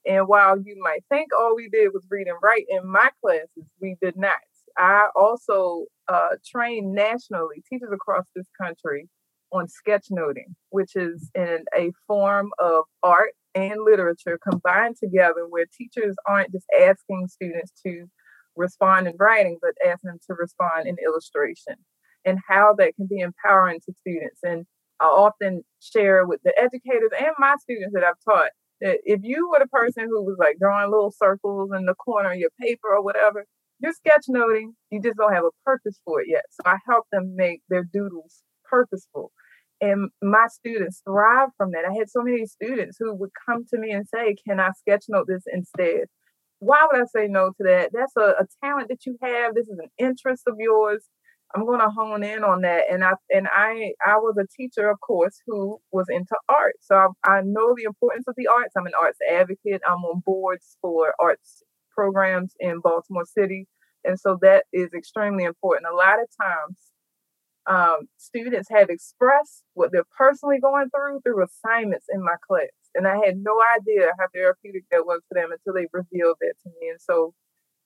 And 0.05 0.27
while 0.27 0.57
you 0.57 0.77
might 0.81 1.03
think 1.09 1.29
all 1.37 1.55
we 1.55 1.69
did 1.69 1.89
was 1.93 2.05
read 2.09 2.27
and 2.27 2.37
write 2.41 2.65
in 2.69 2.89
my 2.89 3.09
classes, 3.23 3.65
we 3.81 3.95
did 4.01 4.17
not. 4.17 4.37
I 4.77 5.09
also 5.15 5.85
uh, 6.07 6.35
trained 6.45 6.93
nationally, 6.93 7.63
teachers 7.69 7.89
across 7.91 8.25
this 8.35 8.47
country 8.61 9.09
on 9.51 9.67
sketchnoting, 9.67 10.53
which 10.69 10.95
is 10.95 11.29
in 11.35 11.65
a 11.75 11.91
form 12.07 12.51
of 12.59 12.83
art 13.03 13.31
and 13.55 13.83
literature 13.83 14.39
combined 14.41 14.95
together 14.97 15.47
where 15.49 15.65
teachers 15.77 16.15
aren't 16.27 16.51
just 16.51 16.67
asking 16.79 17.27
students 17.27 17.73
to 17.85 18.05
respond 18.55 19.07
in 19.07 19.15
writing, 19.17 19.57
but 19.61 19.71
asking 19.85 20.11
them 20.11 20.19
to 20.27 20.33
respond 20.35 20.87
in 20.87 20.97
illustration 21.03 21.75
and 22.25 22.39
how 22.47 22.75
that 22.77 22.95
can 22.95 23.07
be 23.07 23.19
empowering 23.19 23.79
to 23.85 23.93
students. 24.01 24.39
And 24.43 24.65
I 24.99 25.05
often 25.05 25.63
share 25.79 26.25
with 26.25 26.41
the 26.43 26.53
educators 26.57 27.11
and 27.17 27.31
my 27.37 27.55
students 27.61 27.93
that 27.93 28.03
I've 28.03 28.19
taught 28.27 28.51
that 28.81 28.99
if 29.03 29.21
you 29.23 29.49
were 29.49 29.59
the 29.59 29.67
person 29.67 30.07
who 30.09 30.23
was 30.23 30.37
like 30.39 30.57
drawing 30.59 30.91
little 30.91 31.11
circles 31.11 31.71
in 31.75 31.85
the 31.85 31.95
corner 31.95 32.31
of 32.31 32.37
your 32.37 32.49
paper 32.59 32.89
or 32.89 33.03
whatever, 33.03 33.45
you're 33.81 33.93
sketchnoting, 33.93 34.73
you 34.91 35.01
just 35.01 35.17
don't 35.17 35.33
have 35.33 35.45
a 35.45 35.55
purpose 35.65 35.99
for 36.05 36.21
it 36.21 36.27
yet. 36.29 36.43
So 36.51 36.61
I 36.65 36.77
help 36.87 37.05
them 37.11 37.35
make 37.35 37.61
their 37.69 37.83
doodles 37.83 38.43
purposeful. 38.69 39.31
And 39.81 40.09
my 40.21 40.47
students 40.49 41.01
thrive 41.05 41.49
from 41.57 41.71
that. 41.71 41.85
I 41.89 41.93
had 41.93 42.09
so 42.09 42.21
many 42.21 42.45
students 42.45 42.97
who 42.99 43.13
would 43.15 43.29
come 43.45 43.65
to 43.69 43.79
me 43.79 43.91
and 43.91 44.05
say, 44.07 44.35
Can 44.45 44.59
I 44.59 44.71
sketchnote 44.87 45.27
this 45.27 45.43
instead? 45.51 46.07
Why 46.59 46.85
would 46.91 47.01
I 47.01 47.05
say 47.05 47.27
no 47.27 47.47
to 47.49 47.63
that? 47.63 47.91
That's 47.93 48.11
a, 48.17 48.41
a 48.41 48.47
talent 48.61 48.89
that 48.89 49.05
you 49.05 49.17
have. 49.21 49.55
This 49.55 49.69
is 49.69 49.79
an 49.79 49.89
interest 49.97 50.43
of 50.47 50.55
yours. 50.57 51.05
I'm 51.55 51.65
going 51.65 51.79
to 51.79 51.89
hone 51.89 52.23
in 52.23 52.43
on 52.43 52.61
that. 52.61 52.83
And 52.91 53.03
I 53.03 53.13
and 53.31 53.47
I 53.51 53.93
I 54.05 54.17
was 54.17 54.35
a 54.37 54.47
teacher, 54.55 54.89
of 54.89 54.99
course, 54.99 55.41
who 55.47 55.79
was 55.91 56.05
into 56.09 56.35
art. 56.47 56.75
So 56.81 56.95
I, 56.95 57.29
I 57.29 57.41
know 57.43 57.73
the 57.75 57.83
importance 57.85 58.25
of 58.27 58.35
the 58.37 58.47
arts. 58.47 58.73
I'm 58.77 58.85
an 58.85 58.93
arts 58.99 59.19
advocate. 59.29 59.81
I'm 59.87 60.03
on 60.05 60.21
boards 60.25 60.77
for 60.81 61.13
arts 61.19 61.63
programs 61.93 62.53
in 62.59 62.79
Baltimore 62.81 63.25
City, 63.25 63.67
and 64.03 64.19
so 64.19 64.37
that 64.41 64.65
is 64.71 64.93
extremely 64.93 65.43
important. 65.43 65.91
A 65.91 65.95
lot 65.95 66.19
of 66.21 66.27
times, 66.39 66.77
um, 67.67 68.07
students 68.17 68.69
have 68.69 68.89
expressed 68.89 69.63
what 69.73 69.91
they're 69.91 70.03
personally 70.17 70.59
going 70.59 70.89
through 70.95 71.21
through 71.21 71.43
assignments 71.43 72.05
in 72.13 72.23
my 72.23 72.35
class, 72.47 72.69
and 72.93 73.07
I 73.07 73.17
had 73.25 73.37
no 73.37 73.59
idea 73.75 74.11
how 74.19 74.27
therapeutic 74.33 74.83
that 74.91 75.05
was 75.05 75.21
for 75.27 75.35
them 75.35 75.51
until 75.51 75.73
they 75.73 75.87
revealed 75.91 76.37
that 76.41 76.53
to 76.63 76.69
me. 76.79 76.89
And 76.89 77.01
so 77.01 77.33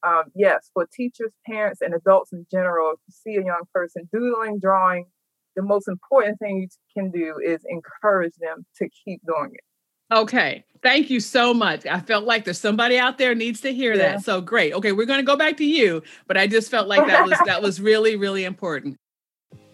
um, 0.06 0.24
yes, 0.36 0.70
for 0.74 0.88
teachers, 0.94 1.32
parents, 1.46 1.82
and 1.82 1.94
adults 1.94 2.34
in 2.34 2.46
general, 2.52 2.94
to 2.94 3.12
see 3.12 3.36
a 3.36 3.44
young 3.44 3.64
person 3.74 4.10
doodling, 4.12 4.60
drawing, 4.60 5.06
the 5.56 5.62
most 5.62 5.88
important 5.88 6.40
thing 6.40 6.58
you 6.58 6.68
can 6.94 7.12
do 7.12 7.36
is 7.44 7.62
encourage 7.70 8.34
them 8.40 8.66
to 8.78 8.90
keep 9.06 9.22
doing 9.26 9.52
it. 9.54 9.62
Okay. 10.14 10.64
Thank 10.82 11.10
you 11.10 11.20
so 11.20 11.54
much. 11.54 11.86
I 11.86 12.00
felt 12.00 12.26
like 12.26 12.44
there's 12.44 12.60
somebody 12.60 13.00
out 13.00 13.18
there 13.18 13.34
needs 13.34 13.62
to 13.62 13.74
hear 13.74 13.94
yeah. 13.94 14.14
that. 14.14 14.24
So 14.24 14.42
great. 14.42 14.74
Okay, 14.74 14.92
we're 14.92 15.06
going 15.06 15.20
to 15.20 15.26
go 15.26 15.38
back 15.38 15.58
to 15.58 15.66
you, 15.66 16.04
but 16.28 16.38
I 16.38 16.46
just 16.48 16.70
felt 16.70 16.88
like 16.88 17.08
that 17.08 17.26
was 17.26 17.40
that 17.46 17.62
was 17.62 17.80
really 17.82 18.16
really 18.16 18.44
important. 18.44 18.98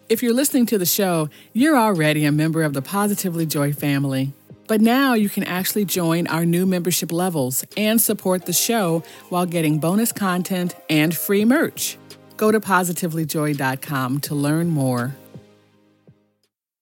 If 0.08 0.22
you're 0.22 0.34
listening 0.34 0.66
to 0.66 0.78
the 0.78 0.86
show, 0.86 1.28
you're 1.52 1.76
already 1.76 2.24
a 2.24 2.32
member 2.32 2.62
of 2.62 2.72
the 2.72 2.82
Positively 2.82 3.46
Joy 3.46 3.72
family. 3.72 4.32
But 4.70 4.80
now 4.80 5.14
you 5.14 5.28
can 5.28 5.42
actually 5.42 5.84
join 5.84 6.28
our 6.28 6.46
new 6.46 6.64
membership 6.64 7.10
levels 7.10 7.64
and 7.76 8.00
support 8.00 8.46
the 8.46 8.52
show 8.52 9.02
while 9.28 9.44
getting 9.44 9.80
bonus 9.80 10.12
content 10.12 10.76
and 10.88 11.12
free 11.12 11.44
merch. 11.44 11.98
Go 12.36 12.52
to 12.52 12.60
positivelyjoy.com 12.60 14.20
to 14.20 14.34
learn 14.36 14.68
more. 14.68 15.16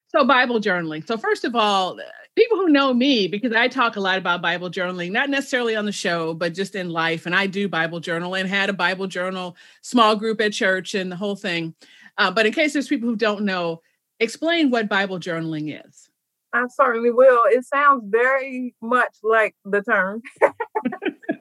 So, 0.08 0.22
Bible 0.26 0.60
journaling. 0.60 1.06
So, 1.06 1.16
first 1.16 1.46
of 1.46 1.56
all, 1.56 1.98
people 2.36 2.58
who 2.58 2.68
know 2.68 2.92
me, 2.92 3.26
because 3.26 3.54
I 3.54 3.68
talk 3.68 3.96
a 3.96 4.00
lot 4.00 4.18
about 4.18 4.42
Bible 4.42 4.68
journaling, 4.68 5.10
not 5.10 5.30
necessarily 5.30 5.74
on 5.74 5.86
the 5.86 5.90
show, 5.90 6.34
but 6.34 6.52
just 6.52 6.74
in 6.74 6.90
life. 6.90 7.24
And 7.24 7.34
I 7.34 7.46
do 7.46 7.70
Bible 7.70 8.00
journal 8.00 8.34
and 8.34 8.46
had 8.46 8.68
a 8.68 8.74
Bible 8.74 9.06
journal 9.06 9.56
small 9.80 10.14
group 10.14 10.42
at 10.42 10.52
church 10.52 10.94
and 10.94 11.10
the 11.10 11.16
whole 11.16 11.36
thing. 11.36 11.74
Uh, 12.18 12.30
but 12.30 12.44
in 12.44 12.52
case 12.52 12.74
there's 12.74 12.86
people 12.86 13.08
who 13.08 13.16
don't 13.16 13.46
know, 13.46 13.80
explain 14.20 14.70
what 14.70 14.90
Bible 14.90 15.18
journaling 15.18 15.82
is. 15.86 16.07
I 16.52 16.64
certainly 16.68 17.10
will. 17.10 17.42
It 17.46 17.64
sounds 17.66 18.04
very 18.06 18.74
much 18.80 19.16
like 19.22 19.54
the 19.64 19.82
term. 19.82 20.22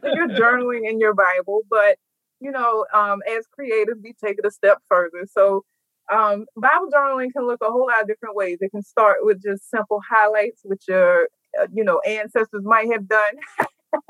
You're 0.03 0.29
journaling 0.29 0.89
in 0.89 0.99
your 0.99 1.13
Bible, 1.13 1.61
but 1.69 1.97
you 2.39 2.51
know, 2.51 2.85
um, 2.93 3.21
as 3.27 3.45
creatives, 3.57 4.01
we 4.03 4.13
take 4.23 4.37
it 4.37 4.45
a 4.45 4.51
step 4.51 4.79
further. 4.87 5.25
So, 5.31 5.63
um, 6.11 6.45
Bible 6.55 6.89
journaling 6.93 7.33
can 7.33 7.47
look 7.47 7.59
a 7.61 7.71
whole 7.71 7.87
lot 7.87 8.01
of 8.01 8.07
different 8.07 8.35
ways. 8.35 8.59
It 8.61 8.71
can 8.71 8.83
start 8.83 9.17
with 9.21 9.41
just 9.41 9.69
simple 9.69 10.01
highlights, 10.09 10.61
which 10.63 10.83
your, 10.87 11.29
uh, 11.59 11.67
you 11.73 11.83
know, 11.83 11.99
ancestors 12.07 12.63
might 12.63 12.91
have 12.91 13.07
done. 13.07 13.33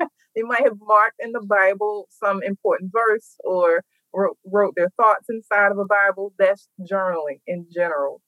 they 0.36 0.42
might 0.42 0.62
have 0.62 0.76
marked 0.80 1.16
in 1.20 1.32
the 1.32 1.40
Bible 1.40 2.06
some 2.10 2.42
important 2.42 2.92
verse 2.92 3.36
or 3.44 3.82
wrote, 4.14 4.36
wrote 4.44 4.74
their 4.76 4.90
thoughts 4.96 5.26
inside 5.30 5.72
of 5.72 5.78
a 5.78 5.84
Bible. 5.86 6.32
That's 6.38 6.68
journaling 6.80 7.40
in 7.46 7.66
general. 7.74 8.20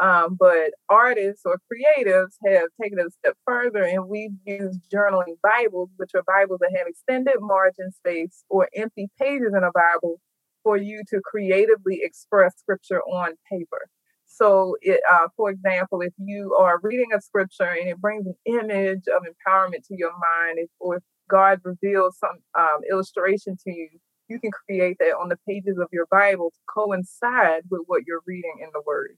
Um, 0.00 0.36
but 0.40 0.70
artists 0.88 1.42
or 1.44 1.58
creatives 1.70 2.32
have 2.46 2.68
taken 2.80 2.98
it 2.98 3.06
a 3.06 3.10
step 3.10 3.36
further 3.46 3.84
and 3.84 4.08
we've 4.08 4.30
used 4.46 4.80
journaling 4.90 5.36
Bibles, 5.42 5.90
which 5.96 6.12
are 6.14 6.22
Bibles 6.26 6.60
that 6.60 6.72
have 6.74 6.86
extended 6.86 7.34
margin 7.40 7.92
space 7.92 8.42
or 8.48 8.68
empty 8.74 9.10
pages 9.20 9.52
in 9.54 9.62
a 9.62 9.70
Bible 9.72 10.18
for 10.62 10.78
you 10.78 11.02
to 11.10 11.20
creatively 11.22 12.00
express 12.02 12.54
scripture 12.56 13.02
on 13.02 13.34
paper. 13.50 13.88
So, 14.26 14.76
it, 14.80 15.00
uh, 15.10 15.28
for 15.36 15.50
example, 15.50 16.00
if 16.00 16.14
you 16.16 16.54
are 16.58 16.78
reading 16.82 17.08
a 17.14 17.20
scripture 17.20 17.64
and 17.64 17.88
it 17.88 18.00
brings 18.00 18.26
an 18.26 18.36
image 18.46 19.04
of 19.14 19.22
empowerment 19.24 19.86
to 19.88 19.96
your 19.96 20.12
mind, 20.12 20.58
if, 20.58 20.70
or 20.78 20.96
if 20.96 21.02
God 21.28 21.60
reveals 21.62 22.16
some 22.18 22.38
um, 22.58 22.80
illustration 22.90 23.56
to 23.64 23.70
you, 23.70 23.88
you 24.28 24.38
can 24.40 24.50
create 24.50 24.96
that 25.00 25.16
on 25.20 25.28
the 25.28 25.38
pages 25.46 25.76
of 25.78 25.88
your 25.92 26.06
Bible 26.10 26.50
to 26.50 26.58
coincide 26.72 27.62
with 27.70 27.82
what 27.86 28.02
you're 28.06 28.22
reading 28.26 28.60
in 28.62 28.68
the 28.72 28.82
Word. 28.86 29.16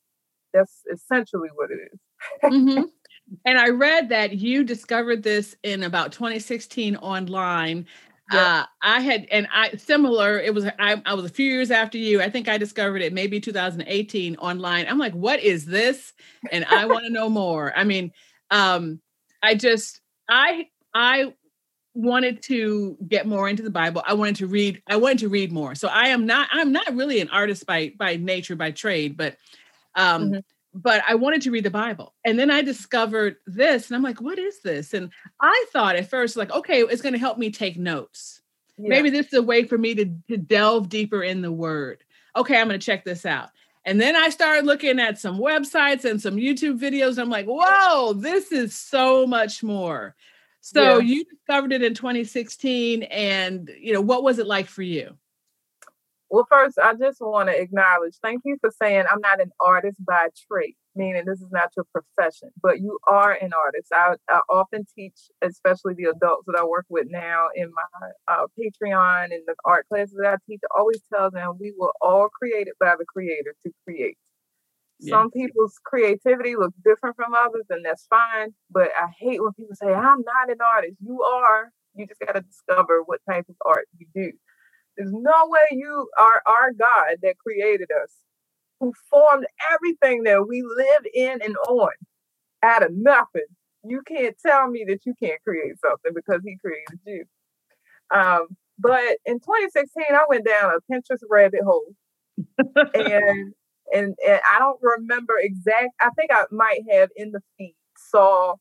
That's 0.53 0.83
essentially 0.93 1.49
what 1.55 1.71
it 1.71 1.79
is. 1.93 2.01
mm-hmm. 2.45 2.83
And 3.47 3.59
I 3.59 3.69
read 3.69 4.11
that 4.11 4.35
you 4.39 4.63
discovered 4.63 5.23
this 5.23 5.57
in 5.63 5.85
about 5.85 6.13
2016 6.13 6.97
online. 6.97 7.87
Uh, 8.31 8.65
I 8.83 9.01
had, 9.01 9.27
and 9.31 9.47
I 9.53 9.77
similar. 9.77 10.39
It 10.41 10.55
was 10.55 10.67
I, 10.79 11.03
I 11.05 11.15
was 11.15 11.25
a 11.25 11.29
few 11.29 11.51
years 11.51 11.71
after 11.71 11.99
you. 11.99 12.21
I 12.23 12.31
think 12.31 12.49
I 12.49 12.59
discovered 12.59 13.03
it 13.03 13.13
maybe 13.13 13.41
2018 13.41 14.37
online. 14.37 14.87
I'm 14.89 14.99
like, 14.99 15.13
what 15.13 15.41
is 15.41 15.67
this? 15.67 16.13
And 16.51 16.65
I 16.65 16.87
want 16.87 17.05
to 17.05 17.13
know 17.13 17.29
more. 17.31 17.73
I 17.77 17.85
mean, 17.85 18.13
um, 18.51 19.01
I 19.43 19.55
just 19.55 20.01
I 20.29 20.69
I 20.95 21.35
wanted 21.95 22.43
to 22.45 22.97
get 23.07 23.27
more 23.27 23.49
into 23.49 23.63
the 23.63 23.71
Bible. 23.71 24.03
I 24.07 24.15
wanted 24.15 24.37
to 24.37 24.47
read. 24.47 24.83
I 24.89 24.97
wanted 24.97 25.19
to 25.21 25.29
read 25.29 25.53
more. 25.53 25.75
So 25.75 25.89
I 25.89 26.09
am 26.09 26.25
not. 26.27 26.49
I'm 26.53 26.73
not 26.73 26.95
really 26.95 27.21
an 27.21 27.29
artist 27.29 27.67
by 27.67 27.93
by 27.99 28.17
nature 28.17 28.57
by 28.57 28.71
trade, 28.71 29.17
but 29.17 29.37
um, 29.95 30.31
mm-hmm. 30.31 30.39
But 30.75 31.03
I 31.07 31.17
wanted 31.17 31.43
to 31.43 31.51
read 31.51 31.65
the 31.65 31.71
Bible. 31.71 32.15
And 32.25 32.39
then 32.39 32.51
I 32.51 32.63
discovered 32.63 33.37
this, 33.47 33.89
and 33.89 33.97
I'm 33.97 34.03
like, 34.03 34.23
what 34.23 34.39
is 34.39 34.63
this? 34.63 34.95
And 34.95 35.11
I 35.39 35.67
thought 35.71 35.97
at 35.97 36.09
first, 36.09 36.37
like, 36.37 36.51
okay, 36.51 36.81
it's 36.81 37.03
going 37.03 37.13
to 37.13 37.19
help 37.19 37.37
me 37.37 37.51
take 37.51 37.77
notes. 37.77 38.41
Yeah. 38.79 38.89
Maybe 38.89 39.11
this 39.11 39.27
is 39.27 39.35
a 39.35 39.43
way 39.43 39.65
for 39.65 39.77
me 39.77 39.95
to, 39.97 40.07
to 40.29 40.39
delve 40.39 40.89
deeper 40.89 41.23
in 41.23 41.43
the 41.43 41.53
word. 41.53 42.03
Okay, 42.35 42.59
I'm 42.59 42.69
going 42.69 42.81
to 42.81 42.85
check 42.85 43.05
this 43.05 43.27
out. 43.27 43.51
And 43.85 44.01
then 44.01 44.17
I 44.17 44.31
started 44.31 44.65
looking 44.65 44.99
at 44.99 45.19
some 45.19 45.39
websites 45.39 46.05
and 46.05 46.21
some 46.23 46.37
YouTube 46.37 46.81
videos. 46.81 47.19
I'm 47.19 47.29
like, 47.29 47.47
whoa, 47.47 48.15
this 48.15 48.51
is 48.51 48.75
so 48.75 49.27
much 49.27 49.63
more. 49.63 50.15
So 50.61 50.99
yeah. 50.99 51.15
you 51.15 51.25
discovered 51.25 51.73
it 51.73 51.83
in 51.83 51.93
2016. 51.93 53.03
And, 53.03 53.71
you 53.79 53.93
know, 53.93 54.01
what 54.01 54.23
was 54.23 54.39
it 54.39 54.47
like 54.47 54.69
for 54.69 54.83
you? 54.83 55.19
Well, 56.33 56.47
first, 56.51 56.79
I 56.79 56.95
just 56.95 57.21
want 57.21 57.51
to 57.51 57.61
acknowledge 57.61 58.15
thank 58.23 58.41
you 58.47 58.57
for 58.63 58.71
saying 58.83 59.05
I'm 59.11 59.21
not 59.21 59.43
an 59.43 59.51
artist 59.61 60.03
by 60.03 60.29
trade, 60.51 60.77
meaning 60.97 61.25
this 61.27 61.43
is 61.43 61.51
not 61.53 61.73
your 61.77 61.85
profession, 61.93 62.49
but 62.63 62.81
you 62.81 62.99
are 63.07 63.33
an 63.33 63.51
artist. 63.53 63.89
I, 63.93 64.15
I 64.31 64.41
often 64.49 64.87
teach, 64.97 65.29
especially 65.43 65.93
the 65.93 66.05
adults 66.05 66.45
that 66.47 66.59
I 66.59 66.65
work 66.65 66.87
with 66.89 67.09
now 67.11 67.49
in 67.55 67.71
my 67.71 68.09
uh, 68.35 68.47
Patreon 68.59 69.25
and 69.25 69.43
the 69.47 69.55
art 69.67 69.87
classes 69.91 70.17
that 70.23 70.33
I 70.33 70.37
teach, 70.49 70.61
I 70.65 70.81
always 70.81 71.03
tell 71.15 71.31
them 71.31 71.59
we 71.61 71.75
were 71.79 71.93
all 72.01 72.31
created 72.31 72.73
by 72.81 72.95
the 72.99 73.05
creator 73.05 73.55
to 73.67 73.73
create. 73.87 74.17
Yeah. 75.01 75.17
Some 75.17 75.33
people's 75.33 75.79
creativity 75.85 76.57
looks 76.57 76.79
different 76.83 77.15
from 77.15 77.35
others, 77.35 77.67
and 77.69 77.85
that's 77.85 78.07
fine. 78.07 78.55
But 78.71 78.89
I 78.99 79.09
hate 79.21 79.43
when 79.43 79.53
people 79.53 79.75
say, 79.75 79.93
I'm 79.93 80.23
not 80.23 80.49
an 80.49 80.63
artist. 80.65 80.97
You 81.05 81.23
are. 81.23 81.73
You 81.95 82.07
just 82.07 82.21
got 82.21 82.37
to 82.37 82.41
discover 82.41 83.03
what 83.05 83.21
type 83.29 83.45
of 83.51 83.57
art 83.67 83.87
you 83.99 84.07
do. 84.15 84.33
There's 84.97 85.13
no 85.13 85.49
way 85.49 85.61
you 85.79 86.09
are 86.19 86.43
our 86.47 86.73
God 86.73 87.19
that 87.23 87.39
created 87.39 87.89
us, 88.03 88.11
who 88.81 88.93
formed 89.11 89.47
everything 89.73 90.25
that 90.25 90.47
we 90.47 90.63
live 90.63 91.07
in 91.15 91.41
and 91.43 91.57
on 91.69 91.93
out 92.63 92.83
of 92.83 92.93
nothing. 92.93 93.47
You 93.85 94.03
can't 94.07 94.37
tell 94.45 94.69
me 94.71 94.85
that 94.89 95.01
you 95.07 95.15
can't 95.23 95.43
create 95.47 95.75
something 95.85 96.13
because 96.15 96.41
he 96.45 96.57
created 96.57 97.01
you. 97.07 97.25
Um, 98.15 98.49
but 98.79 99.19
in 99.27 99.39
2016, 99.41 100.05
I 100.11 100.25
went 100.29 100.47
down 100.47 100.73
a 100.75 100.93
Pinterest 100.93 101.23
rabbit 101.29 101.63
hole, 101.65 101.95
and 102.95 103.55
and 103.93 104.15
and 104.27 104.41
I 104.51 104.59
don't 104.59 104.81
remember 104.83 105.35
exact. 105.39 105.91
I 106.01 106.11
think 106.11 106.31
I 106.33 106.45
might 106.51 106.81
have 106.91 107.11
in 107.17 107.33
the 107.33 107.41
feed 107.57 107.75
saw 107.97 108.55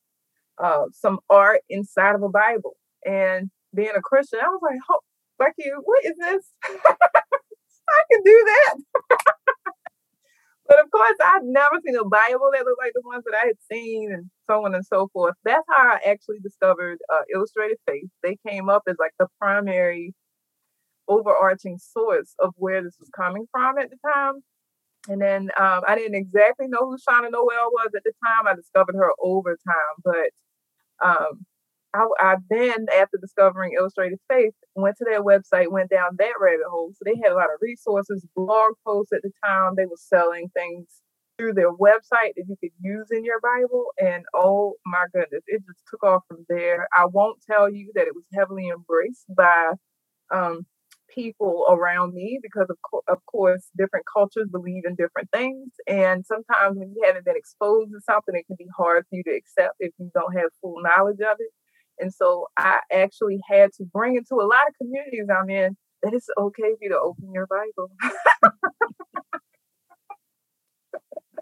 uh, 0.61 0.85
some 0.93 1.19
art 1.29 1.61
inside 1.69 2.15
of 2.15 2.23
a 2.23 2.29
Bible, 2.29 2.75
and 3.05 3.49
being 3.73 3.93
a 3.95 4.01
Christian, 4.01 4.39
I 4.43 4.49
was 4.49 4.61
like, 4.61 4.79
oh, 4.89 4.99
Becky, 5.41 5.69
what 5.83 6.05
is 6.05 6.15
this? 6.19 6.45
I 6.65 8.01
can 8.11 8.21
do 8.23 8.45
that. 8.45 8.75
but 10.67 10.79
of 10.79 10.91
course, 10.91 11.17
I'd 11.19 11.43
never 11.43 11.77
seen 11.83 11.95
a 11.95 12.05
Bible 12.05 12.51
that 12.53 12.63
looked 12.63 12.79
like 12.79 12.93
the 12.93 13.01
ones 13.03 13.23
that 13.25 13.35
I 13.41 13.47
had 13.47 13.57
seen, 13.69 14.11
and 14.13 14.29
so 14.47 14.65
on 14.65 14.75
and 14.75 14.85
so 14.85 15.09
forth. 15.11 15.33
That's 15.43 15.65
how 15.67 15.93
I 15.93 15.99
actually 16.07 16.39
discovered 16.39 16.99
uh, 17.11 17.23
Illustrated 17.33 17.77
Faith. 17.87 18.09
They 18.23 18.37
came 18.47 18.69
up 18.69 18.83
as 18.87 18.97
like 18.99 19.13
the 19.17 19.27
primary 19.39 20.13
overarching 21.07 21.79
source 21.79 22.35
of 22.39 22.53
where 22.57 22.83
this 22.83 22.97
was 22.99 23.09
coming 23.09 23.47
from 23.51 23.79
at 23.79 23.89
the 23.89 23.97
time. 24.13 24.35
And 25.09 25.19
then 25.19 25.49
um, 25.57 25.81
I 25.87 25.95
didn't 25.95 26.15
exactly 26.15 26.67
know 26.67 26.87
who 26.89 26.97
Shanna 26.97 27.31
Noel 27.31 27.71
was 27.71 27.89
at 27.95 28.03
the 28.03 28.13
time. 28.23 28.47
I 28.47 28.55
discovered 28.55 28.95
her 28.95 29.09
over 29.19 29.57
time, 29.65 29.95
but 30.05 30.29
um, 31.03 31.45
I, 31.93 32.05
I, 32.19 32.35
then, 32.49 32.85
after 32.95 33.17
discovering 33.19 33.73
Illustrated 33.77 34.19
Faith, 34.29 34.53
went 34.75 34.97
to 34.97 35.05
their 35.05 35.23
website, 35.23 35.71
went 35.71 35.89
down 35.89 36.15
that 36.17 36.33
rabbit 36.39 36.65
hole. 36.69 36.91
So 36.93 37.03
they 37.05 37.19
had 37.21 37.31
a 37.31 37.35
lot 37.35 37.53
of 37.53 37.59
resources, 37.61 38.25
blog 38.35 38.73
posts 38.85 39.13
at 39.13 39.21
the 39.23 39.31
time. 39.45 39.73
They 39.75 39.85
were 39.85 39.97
selling 39.97 40.49
things 40.55 40.87
through 41.37 41.53
their 41.53 41.71
website 41.71 42.33
that 42.35 42.45
you 42.47 42.55
could 42.61 42.71
use 42.81 43.07
in 43.11 43.25
your 43.25 43.39
Bible. 43.41 43.87
And 43.99 44.23
oh 44.33 44.75
my 44.85 45.05
goodness, 45.13 45.43
it 45.47 45.63
just 45.65 45.79
took 45.89 46.03
off 46.03 46.23
from 46.27 46.45
there. 46.49 46.87
I 46.97 47.05
won't 47.05 47.39
tell 47.49 47.69
you 47.69 47.91
that 47.95 48.07
it 48.07 48.15
was 48.15 48.25
heavily 48.33 48.69
embraced 48.69 49.25
by 49.35 49.73
um, 50.31 50.65
people 51.13 51.65
around 51.69 52.13
me 52.13 52.39
because 52.41 52.67
of, 52.69 52.77
co- 52.89 53.03
of 53.07 53.19
course 53.25 53.67
different 53.77 54.05
cultures 54.11 54.47
believe 54.49 54.83
in 54.85 54.95
different 54.95 55.29
things 55.33 55.69
and 55.87 56.25
sometimes 56.25 56.77
when 56.77 56.93
you 56.95 57.03
haven't 57.05 57.25
been 57.25 57.35
exposed 57.35 57.91
to 57.91 57.99
something 58.01 58.33
it 58.35 58.47
can 58.47 58.55
be 58.57 58.67
hard 58.77 59.03
for 59.09 59.17
you 59.17 59.23
to 59.23 59.35
accept 59.35 59.75
if 59.79 59.91
you 59.99 60.09
don't 60.13 60.33
have 60.37 60.49
full 60.61 60.81
knowledge 60.81 61.19
of 61.19 61.35
it 61.39 61.51
and 62.01 62.13
so 62.13 62.47
i 62.57 62.79
actually 62.91 63.39
had 63.49 63.71
to 63.71 63.83
bring 63.85 64.15
it 64.15 64.27
to 64.27 64.35
a 64.35 64.47
lot 64.47 64.67
of 64.67 64.75
communities 64.77 65.27
i'm 65.29 65.49
in 65.49 65.77
that 66.03 66.13
it's 66.13 66.27
okay 66.37 66.61
for 66.61 66.77
you 66.81 66.89
to 66.89 66.99
open 66.99 67.31
your 67.33 67.47
bible. 67.47 67.91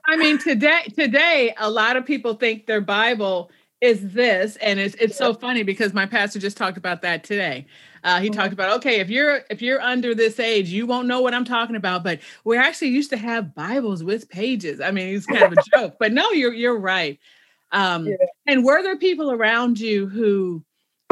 I 0.06 0.18
mean 0.18 0.40
today 0.40 0.84
today 0.96 1.54
a 1.58 1.70
lot 1.70 1.96
of 1.96 2.06
people 2.06 2.34
think 2.34 2.66
their 2.66 2.82
bible 2.82 3.52
is 3.80 4.14
this 4.14 4.58
and 4.58 4.80
it's 4.80 4.96
it's 4.96 5.16
so 5.16 5.34
funny 5.34 5.64
because 5.64 5.94
my 5.94 6.06
pastor 6.06 6.40
just 6.40 6.58
talked 6.58 6.78
about 6.78 7.02
that 7.04 7.24
today. 7.24 7.66
Uh, 8.04 8.20
he 8.20 8.30
mm-hmm. 8.30 8.40
talked 8.40 8.54
about 8.54 8.78
okay 8.78 9.00
if 9.00 9.10
you're 9.10 9.42
if 9.50 9.62
you're 9.62 9.82
under 9.82 10.16
this 10.16 10.40
age 10.40 10.70
you 10.70 10.88
won't 10.88 11.08
know 11.08 11.22
what 11.22 11.34
i'm 11.34 11.44
talking 11.46 11.76
about 11.76 12.02
but 12.04 12.20
we 12.46 12.58
actually 12.58 12.88
used 12.88 13.10
to 13.10 13.18
have 13.18 13.54
bibles 13.54 14.04
with 14.04 14.30
pages. 14.30 14.82
I 14.82 14.92
mean 14.92 15.16
it's 15.16 15.26
kind 15.26 15.44
of 15.44 15.54
a 15.54 15.78
joke 15.78 15.98
but 16.00 16.12
no 16.12 16.32
you're 16.32 16.54
you're 16.54 16.80
right 16.80 17.20
um, 17.72 18.08
yeah. 18.08 18.16
and 18.48 18.64
were 18.64 18.82
there 18.82 18.98
people 18.98 19.32
around 19.32 19.80
you 19.80 20.08
who 20.08 20.64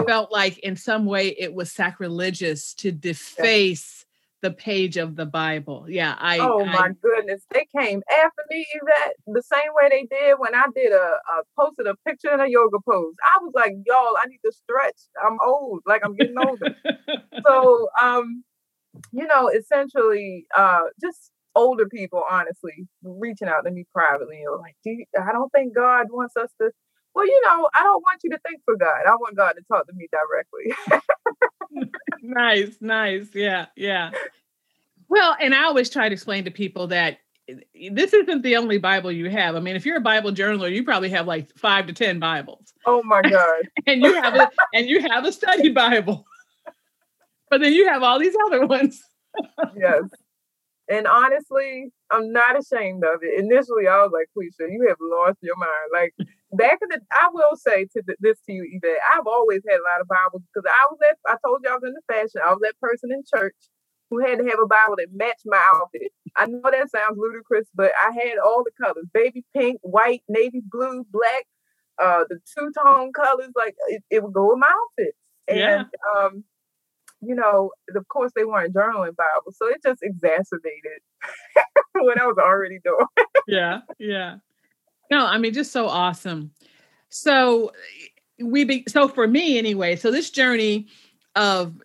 felt 0.06 0.32
like 0.32 0.58
in 0.60 0.76
some 0.76 1.06
way 1.06 1.30
it 1.30 1.54
was 1.54 1.72
sacrilegious 1.72 2.74
to 2.76 2.92
deface 2.92 4.06
the 4.42 4.52
page 4.52 4.98
of 4.98 5.16
the 5.16 5.26
Bible. 5.26 5.86
Yeah, 5.90 6.16
I. 6.20 6.38
Oh 6.40 6.64
I, 6.64 6.66
my 6.66 6.90
goodness, 7.02 7.44
they 7.52 7.66
came 7.76 8.04
after 8.24 8.44
me 8.50 8.66
that 8.86 9.14
the 9.26 9.42
same 9.42 9.70
way 9.74 9.90
they 9.90 10.04
did 10.04 10.36
when 10.38 10.54
I 10.54 10.66
did 10.76 10.92
a, 10.92 10.96
a 10.96 11.44
posted 11.60 11.88
a 11.88 11.96
picture 12.08 12.34
in 12.34 12.40
a 12.40 12.48
yoga 12.48 12.78
pose. 12.88 13.16
I 13.36 13.40
was 13.42 13.52
like, 13.56 13.74
y'all, 13.86 14.16
I 14.18 14.28
need 14.28 14.40
to 14.46 14.52
stretch. 14.52 15.00
I'm 15.26 15.38
old, 15.44 15.82
like 15.86 16.04
I'm 16.06 16.16
getting 16.16 16.38
older. 16.38 16.76
so, 17.46 17.90
um, 18.02 18.44
you 19.12 19.26
know, 19.26 19.50
essentially, 19.50 20.46
uh, 20.56 20.84
just 21.02 21.32
older 21.58 21.88
people, 21.88 22.24
honestly, 22.30 22.88
reaching 23.04 23.48
out 23.48 23.62
to 23.66 23.72
me 23.72 23.86
privately, 23.92 24.40
you 24.40 24.46
know, 24.46 24.58
like, 24.62 24.76
you, 24.86 25.06
I 25.20 25.32
don't 25.32 25.52
think 25.52 25.76
God 25.76 26.08
wants 26.10 26.38
us 26.38 26.50
to. 26.62 26.72
Well, 27.16 27.26
you 27.26 27.42
know, 27.46 27.68
I 27.74 27.84
don't 27.84 28.02
want 28.02 28.22
you 28.24 28.30
to 28.30 28.40
think 28.46 28.62
for 28.64 28.78
God. 28.78 29.02
I 29.08 29.16
want 29.16 29.36
God 29.36 29.54
to 29.54 29.64
talk 29.68 29.88
to 29.88 29.94
me 29.94 30.08
directly 30.12 31.02
nice, 32.22 32.78
nice. 32.82 33.30
Yeah, 33.34 33.68
yeah. 33.76 34.12
Well, 35.10 35.36
and 35.40 35.56
I 35.56 35.64
always 35.64 35.90
try 35.90 36.10
to 36.10 36.14
explain 36.14 36.46
to 36.46 36.52
people 36.52 36.88
that 36.88 37.18
eh, 37.50 37.56
eh, 37.76 37.90
this 37.92 38.14
isn't 38.14 38.44
the 38.44 38.58
only 38.58 38.78
Bible 38.78 39.12
you 39.12 39.30
have. 39.30 39.56
I 39.56 39.60
mean, 39.60 39.76
if 39.76 39.86
you're 39.86 39.98
a 39.98 40.02
Bible 40.02 40.32
journaler, 40.32 40.72
you 40.72 40.84
probably 40.84 41.10
have 41.10 41.28
like 41.28 41.56
five 41.58 41.88
to 41.88 41.94
ten 41.94 42.20
Bibles. 42.20 42.74
Oh 42.86 43.02
my 43.04 43.22
God. 43.30 43.64
and 43.86 44.04
you 44.04 44.14
have 44.22 44.36
a 44.36 44.50
and 44.74 44.88
you 44.88 45.02
have 45.02 45.26
a 45.26 45.32
study 45.32 45.70
Bible. 45.70 46.26
but 47.50 47.62
then 47.62 47.74
you 47.74 47.88
have 47.88 48.04
all 48.04 48.20
these 48.20 48.36
other 48.48 48.66
ones. 48.66 49.02
yes. 49.76 50.04
And 50.90 51.06
honestly, 51.06 51.92
I'm 52.12 52.32
not 52.32 52.58
ashamed 52.58 53.04
of 53.04 53.20
it. 53.22 53.40
Initially, 53.40 53.88
I 53.88 54.04
was 54.08 54.12
like, 54.14 54.32
Quisha, 54.32 54.72
you 54.72 54.86
have 54.88 54.98
lost 55.02 55.38
your 55.42 55.58
mind. 55.58 55.90
Like 55.92 56.14
back 56.54 56.80
in 56.82 56.90
the, 56.90 57.02
I 57.12 57.28
will 57.34 57.56
say 57.58 57.86
to 57.92 58.02
the, 58.06 58.16
this 58.20 58.40
to 58.46 58.54
you, 58.54 58.64
Yvette, 58.72 59.04
I've 59.14 59.28
always 59.28 59.62
had 59.68 59.80
a 59.80 59.88
lot 59.88 60.00
of 60.00 60.08
Bibles 60.08 60.44
because 60.48 60.70
I 60.70 60.88
was 60.90 60.98
that, 61.02 61.18
I 61.28 61.36
told 61.46 61.60
you 61.64 61.70
I 61.70 61.76
was 61.76 61.84
in 61.84 61.94
the 61.94 62.08
fashion. 62.08 62.40
I 62.40 62.52
was 62.52 62.62
that 62.64 62.80
person 62.80 63.12
in 63.12 63.24
church 63.28 63.56
who 64.10 64.20
had 64.20 64.40
to 64.40 64.46
have 64.46 64.60
a 64.64 64.68
Bible 64.68 64.96
that 64.98 65.12
matched 65.12 65.44
my 65.46 65.60
outfit. 65.76 66.12
I 66.36 66.46
know 66.46 66.62
that 66.64 66.90
sounds 66.90 67.18
ludicrous, 67.18 67.68
but 67.76 67.92
I 68.00 68.14
had 68.14 68.38
all 68.40 68.64
the 68.64 68.72
colors: 68.80 69.06
baby 69.14 69.44
pink, 69.54 69.80
white, 69.82 70.24
navy 70.30 70.62
blue, 70.64 71.04
black, 71.12 71.46
uh, 72.00 72.24
the 72.30 72.40
two 72.56 72.72
tone 72.72 73.12
colors. 73.12 73.52
Like 73.56 73.76
it, 73.88 74.04
it 74.10 74.24
would 74.24 74.34
go 74.34 74.50
with 74.50 74.60
my 74.60 74.72
outfit. 74.72 75.16
And 75.50 75.60
yeah. 75.60 75.84
um, 76.16 76.44
you 77.22 77.36
know, 77.36 77.72
of 77.96 78.08
course, 78.08 78.32
they 78.36 78.46
weren't 78.46 78.74
journaling 78.74 79.16
Bibles, 79.16 79.58
so 79.58 79.68
it 79.68 79.82
just 79.84 80.04
exacerbated 80.04 81.02
what 81.94 82.20
I 82.20 82.26
was 82.26 82.38
already 82.38 82.80
doing. 82.84 83.06
yeah, 83.48 83.82
yeah. 84.00 84.38
No, 85.10 85.26
I 85.26 85.38
mean, 85.38 85.54
just 85.54 85.72
so 85.72 85.88
awesome. 85.88 86.52
So 87.10 87.72
we 88.40 88.66
be 88.66 88.84
so 88.88 89.08
for 89.08 89.28
me 89.28 89.58
anyway. 89.58 89.96
So 89.96 90.12
this 90.12 90.30
journey 90.30 90.88
of 91.36 91.82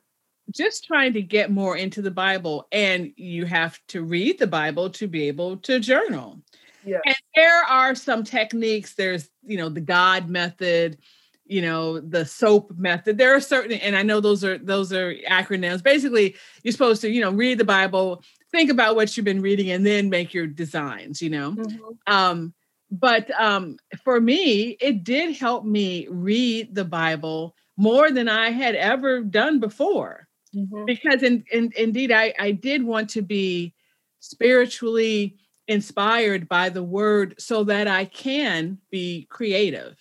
just 0.51 0.85
trying 0.85 1.13
to 1.15 1.23
get 1.23 1.51
more 1.51 1.77
into 1.77 2.03
the 2.03 2.11
Bible, 2.11 2.67
and 2.73 3.13
you 3.17 3.47
have 3.47 3.79
to 3.89 4.03
read 4.03 4.39
the 4.39 4.47
Bible 4.47 4.91
to 4.91 5.07
be 5.07 5.29
able 5.29 5.57
to 5.59 5.79
journal. 5.79 6.41
Yeah. 6.85 6.99
And 7.07 7.17
there 7.35 7.63
are 7.65 7.95
some 7.95 8.25
techniques. 8.25 8.95
There's, 8.95 9.31
you 9.47 9.57
know, 9.57 9.69
the 9.69 9.81
God 9.81 10.29
method 10.29 10.99
you 11.47 11.61
know 11.61 12.01
the 12.01 12.25
soap 12.25 12.73
method 12.77 13.19
there 13.19 13.35
are 13.35 13.41
certain 13.41 13.73
and 13.79 13.97
i 13.97 14.03
know 14.03 14.21
those 14.21 14.45
are 14.45 14.59
those 14.59 14.93
are 14.93 15.15
acronyms 15.29 15.83
basically 15.83 16.37
you're 16.63 16.73
supposed 16.73 17.01
to 17.01 17.11
you 17.11 17.21
know 17.21 17.33
read 17.33 17.59
the 17.59 17.65
bible 17.65 18.23
think 18.51 18.71
about 18.71 18.97
what 18.97 19.17
you've 19.17 19.25
been 19.25 19.43
reading 19.43 19.71
and 19.71 19.85
then 19.85 20.09
make 20.09 20.33
your 20.33 20.47
designs 20.47 21.21
you 21.21 21.31
know 21.31 21.53
mm-hmm. 21.53 21.89
um 22.07 22.55
but 22.91 23.31
um 23.41 23.77
for 24.05 24.21
me 24.21 24.77
it 24.81 25.03
did 25.03 25.37
help 25.37 25.65
me 25.65 26.07
read 26.11 26.75
the 26.75 26.85
bible 26.85 27.55
more 27.77 28.11
than 28.11 28.29
i 28.29 28.51
had 28.51 28.75
ever 28.75 29.23
done 29.23 29.59
before 29.59 30.29
mm-hmm. 30.55 30.85
because 30.85 31.23
in, 31.23 31.45
in, 31.51 31.73
indeed 31.77 32.13
I, 32.13 32.35
I 32.39 32.53
did 32.53 32.85
want 32.85 33.11
to 33.11 33.23
be 33.23 33.75
spiritually 34.21 35.37
inspired 35.67 36.49
by 36.49 36.69
the 36.69 36.83
word 36.83 37.35
so 37.39 37.65
that 37.65 37.89
i 37.89 38.05
can 38.05 38.79
be 38.91 39.27
creative 39.31 39.97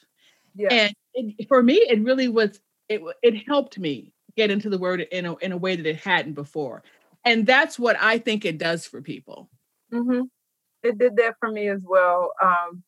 yeah. 0.56 0.68
and 0.72 0.94
it, 1.14 1.48
for 1.48 1.62
me, 1.62 1.76
it 1.76 2.02
really 2.04 2.28
was. 2.28 2.60
It 2.90 3.02
it 3.22 3.48
helped 3.48 3.80
me 3.80 4.14
get 4.36 4.52
into 4.52 4.70
the 4.70 4.78
word 4.78 5.02
in 5.02 5.26
a 5.26 5.36
in 5.38 5.52
a 5.52 5.58
way 5.58 5.76
that 5.76 5.86
it 5.86 5.98
hadn't 5.98 6.34
before, 6.34 6.84
and 7.26 7.46
that's 7.46 7.78
what 7.80 7.98
I 8.00 8.18
think 8.18 8.46
it 8.46 8.58
does 8.58 8.86
for 8.86 9.02
people. 9.02 9.50
Mm-hmm. 9.94 10.24
It 10.84 10.98
did 10.98 11.18
that 11.18 11.36
for 11.40 11.52
me 11.52 11.70
as 11.70 11.82
well. 11.84 12.32
Um, 12.42 12.84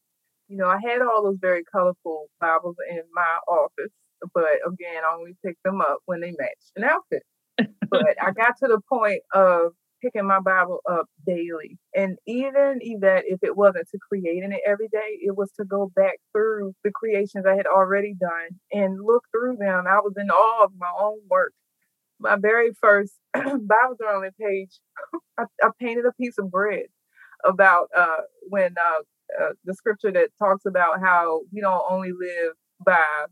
you 0.48 0.58
know, 0.58 0.68
I 0.68 0.80
had 0.84 1.02
all 1.02 1.24
those 1.24 1.38
very 1.40 1.64
colorful 1.64 2.28
Bibles 2.40 2.76
in 2.90 3.02
my 3.14 3.38
office, 3.48 3.92
but 4.34 4.46
again, 4.66 5.04
I 5.04 5.16
only 5.16 5.36
picked 5.46 5.64
them 5.64 5.82
up 5.82 6.00
when 6.06 6.22
they 6.22 6.32
matched 6.32 6.72
an 6.76 6.84
outfit. 6.84 7.24
but 7.90 8.16
I 8.22 8.32
got 8.32 8.58
to 8.60 8.68
the 8.68 8.82
point 8.90 9.22
of 9.34 9.74
picking 10.04 10.28
my 10.28 10.40
Bible 10.40 10.80
up 10.90 11.06
daily. 11.26 11.78
And 11.96 12.18
even 12.28 12.80
that 13.02 13.24
if 13.26 13.40
it 13.42 13.56
wasn't 13.56 13.88
to 13.92 13.98
creating 14.10 14.52
it 14.52 14.62
every 14.68 14.88
day, 14.90 15.18
it 15.22 15.36
was 15.36 15.52
to 15.60 15.66
go 15.66 15.92
back 15.96 16.16
through 16.34 16.74
the 16.84 16.92
creations 16.94 17.46
I 17.46 17.56
had 17.56 17.68
already 17.68 18.14
done 18.20 18.60
and 18.72 19.04
look 19.04 19.24
through 19.32 19.58
them. 19.58 19.86
I 19.88 20.00
was 20.00 20.14
in 20.18 20.30
awe 20.30 20.66
of 20.66 20.72
my 20.78 20.92
own 21.00 21.20
work. 21.30 21.54
My 22.20 22.36
very 22.40 22.72
first 22.80 23.14
Bible 23.34 23.98
journaling 24.02 24.36
page, 24.40 24.80
I, 25.38 25.44
I, 25.64 25.70
painted 25.80 26.06
a 26.06 26.14
piece 26.14 26.38
of 26.38 26.52
bread 26.52 26.86
about 27.44 27.88
uh, 27.98 28.22
when 28.50 28.76
uh, 28.80 29.44
uh, 29.44 29.50
the 29.66 29.74
scripture 29.74 30.12
that 30.12 30.30
talks 30.40 30.66
about 30.66 31.02
how 31.02 31.42
we 31.52 31.62
don't 31.62 31.84
only 31.90 32.12
live 32.12 32.54
by 32.86 33.26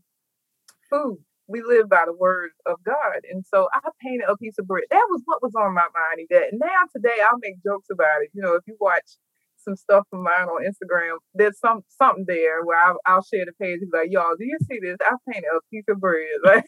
food, 0.90 1.18
we 1.48 1.62
live 1.62 1.88
by 1.88 2.04
the 2.06 2.14
word 2.14 2.50
of 2.66 2.82
God. 2.84 3.22
And 3.30 3.44
so 3.46 3.68
I 3.72 3.80
painted 4.02 4.28
a 4.28 4.36
piece 4.36 4.58
of 4.58 4.66
bread. 4.66 4.84
That 4.90 5.06
was 5.10 5.22
what 5.24 5.42
was 5.42 5.54
on 5.54 5.74
my 5.74 5.88
mind. 5.92 6.28
That 6.30 6.50
now 6.52 6.88
today 6.94 7.20
I'll 7.22 7.38
make 7.40 7.62
jokes 7.64 7.88
about 7.90 8.22
it. 8.22 8.30
You 8.32 8.42
know, 8.42 8.54
if 8.54 8.62
you 8.66 8.76
watch 8.80 9.18
some 9.58 9.76
stuff 9.76 10.04
from 10.10 10.22
mine 10.24 10.48
on 10.48 10.64
Instagram, 10.64 11.18
there's 11.34 11.58
some 11.58 11.82
something 11.88 12.24
there 12.26 12.64
where 12.64 12.78
I'll, 12.78 12.98
I'll 13.06 13.22
share 13.22 13.44
the 13.44 13.52
page. 13.60 13.80
And 13.82 13.90
be 13.90 13.98
like, 13.98 14.08
y'all, 14.10 14.36
do 14.38 14.44
you 14.44 14.58
see 14.70 14.78
this? 14.80 14.96
I 15.00 15.14
painted 15.30 15.48
a 15.48 15.60
piece 15.70 15.84
of 15.88 16.00
bread. 16.00 16.26
Like, 16.44 16.64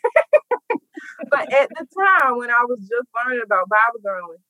but 1.30 1.52
at 1.52 1.68
the 1.70 1.86
time 1.98 2.38
when 2.38 2.50
I 2.50 2.64
was 2.64 2.80
just 2.80 3.08
learning 3.14 3.42
about 3.44 3.68
Bible 3.68 4.00
journaling, 4.04 4.42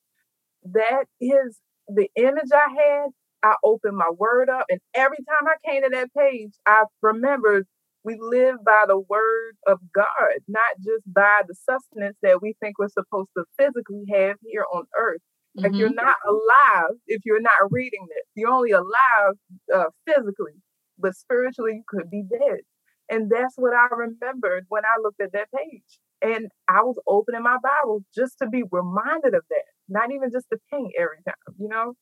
that 0.72 1.04
is 1.20 1.58
the 1.88 2.08
image 2.16 2.50
I 2.52 2.68
had. 2.76 3.06
I 3.42 3.56
opened 3.62 3.96
my 3.96 4.10
word 4.16 4.48
up, 4.48 4.66
and 4.70 4.80
every 4.94 5.18
time 5.18 5.46
I 5.46 5.70
came 5.70 5.82
to 5.82 5.90
that 5.90 6.08
page, 6.16 6.52
I 6.66 6.84
remembered 7.02 7.66
we 8.04 8.18
live 8.20 8.56
by 8.64 8.84
the 8.86 8.98
word 8.98 9.56
of 9.66 9.78
God, 9.94 10.38
not 10.46 10.76
just 10.78 11.02
by 11.06 11.42
the 11.48 11.54
sustenance 11.54 12.16
that 12.22 12.42
we 12.42 12.54
think 12.60 12.78
we're 12.78 12.88
supposed 12.88 13.30
to 13.36 13.44
physically 13.58 14.04
have 14.12 14.36
here 14.44 14.64
on 14.72 14.84
earth. 14.96 15.22
Like 15.56 15.72
mm-hmm. 15.72 15.80
you're 15.80 15.94
not 15.94 16.16
alive 16.26 16.96
if 17.06 17.22
you're 17.24 17.40
not 17.40 17.70
reading 17.70 18.06
this. 18.08 18.24
You're 18.34 18.50
only 18.50 18.72
alive 18.72 19.34
uh, 19.74 19.84
physically, 20.06 20.60
but 20.98 21.16
spiritually 21.16 21.72
you 21.74 21.82
could 21.88 22.10
be 22.10 22.22
dead. 22.22 22.60
And 23.08 23.30
that's 23.30 23.54
what 23.56 23.74
I 23.74 23.86
remembered 23.94 24.66
when 24.68 24.84
I 24.84 25.00
looked 25.02 25.20
at 25.20 25.32
that 25.32 25.48
page. 25.54 26.00
And 26.22 26.48
I 26.68 26.82
was 26.82 26.98
opening 27.06 27.42
my 27.42 27.58
Bible 27.62 28.02
just 28.14 28.38
to 28.40 28.48
be 28.48 28.64
reminded 28.70 29.34
of 29.34 29.42
that, 29.50 29.64
not 29.88 30.10
even 30.10 30.30
just 30.32 30.46
to 30.52 30.58
paint 30.72 30.92
every 30.98 31.18
time, 31.26 31.54
you 31.58 31.68
know? 31.68 31.94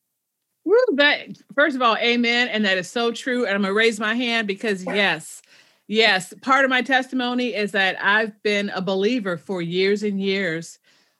Woo, 0.65 0.77
that 0.95 1.27
first 1.53 1.75
of 1.75 1.81
all, 1.81 1.97
amen. 1.97 2.47
And 2.47 2.63
that 2.65 2.77
is 2.77 2.89
so 2.89 3.11
true. 3.11 3.45
And 3.45 3.53
I'm 3.53 3.61
gonna 3.61 3.73
raise 3.73 3.99
my 3.99 4.15
hand 4.15 4.47
because 4.47 4.85
yes, 4.85 5.41
Yes, 5.87 6.33
part 6.41 6.63
of 6.63 6.69
my 6.69 6.81
testimony 6.81 7.53
is 7.53 7.73
that 7.73 7.97
I've 8.01 8.41
been 8.41 8.69
a 8.69 8.81
believer 8.81 9.37
for 9.37 9.61
years 9.61 10.03
and 10.03 10.21
years, 10.21 10.79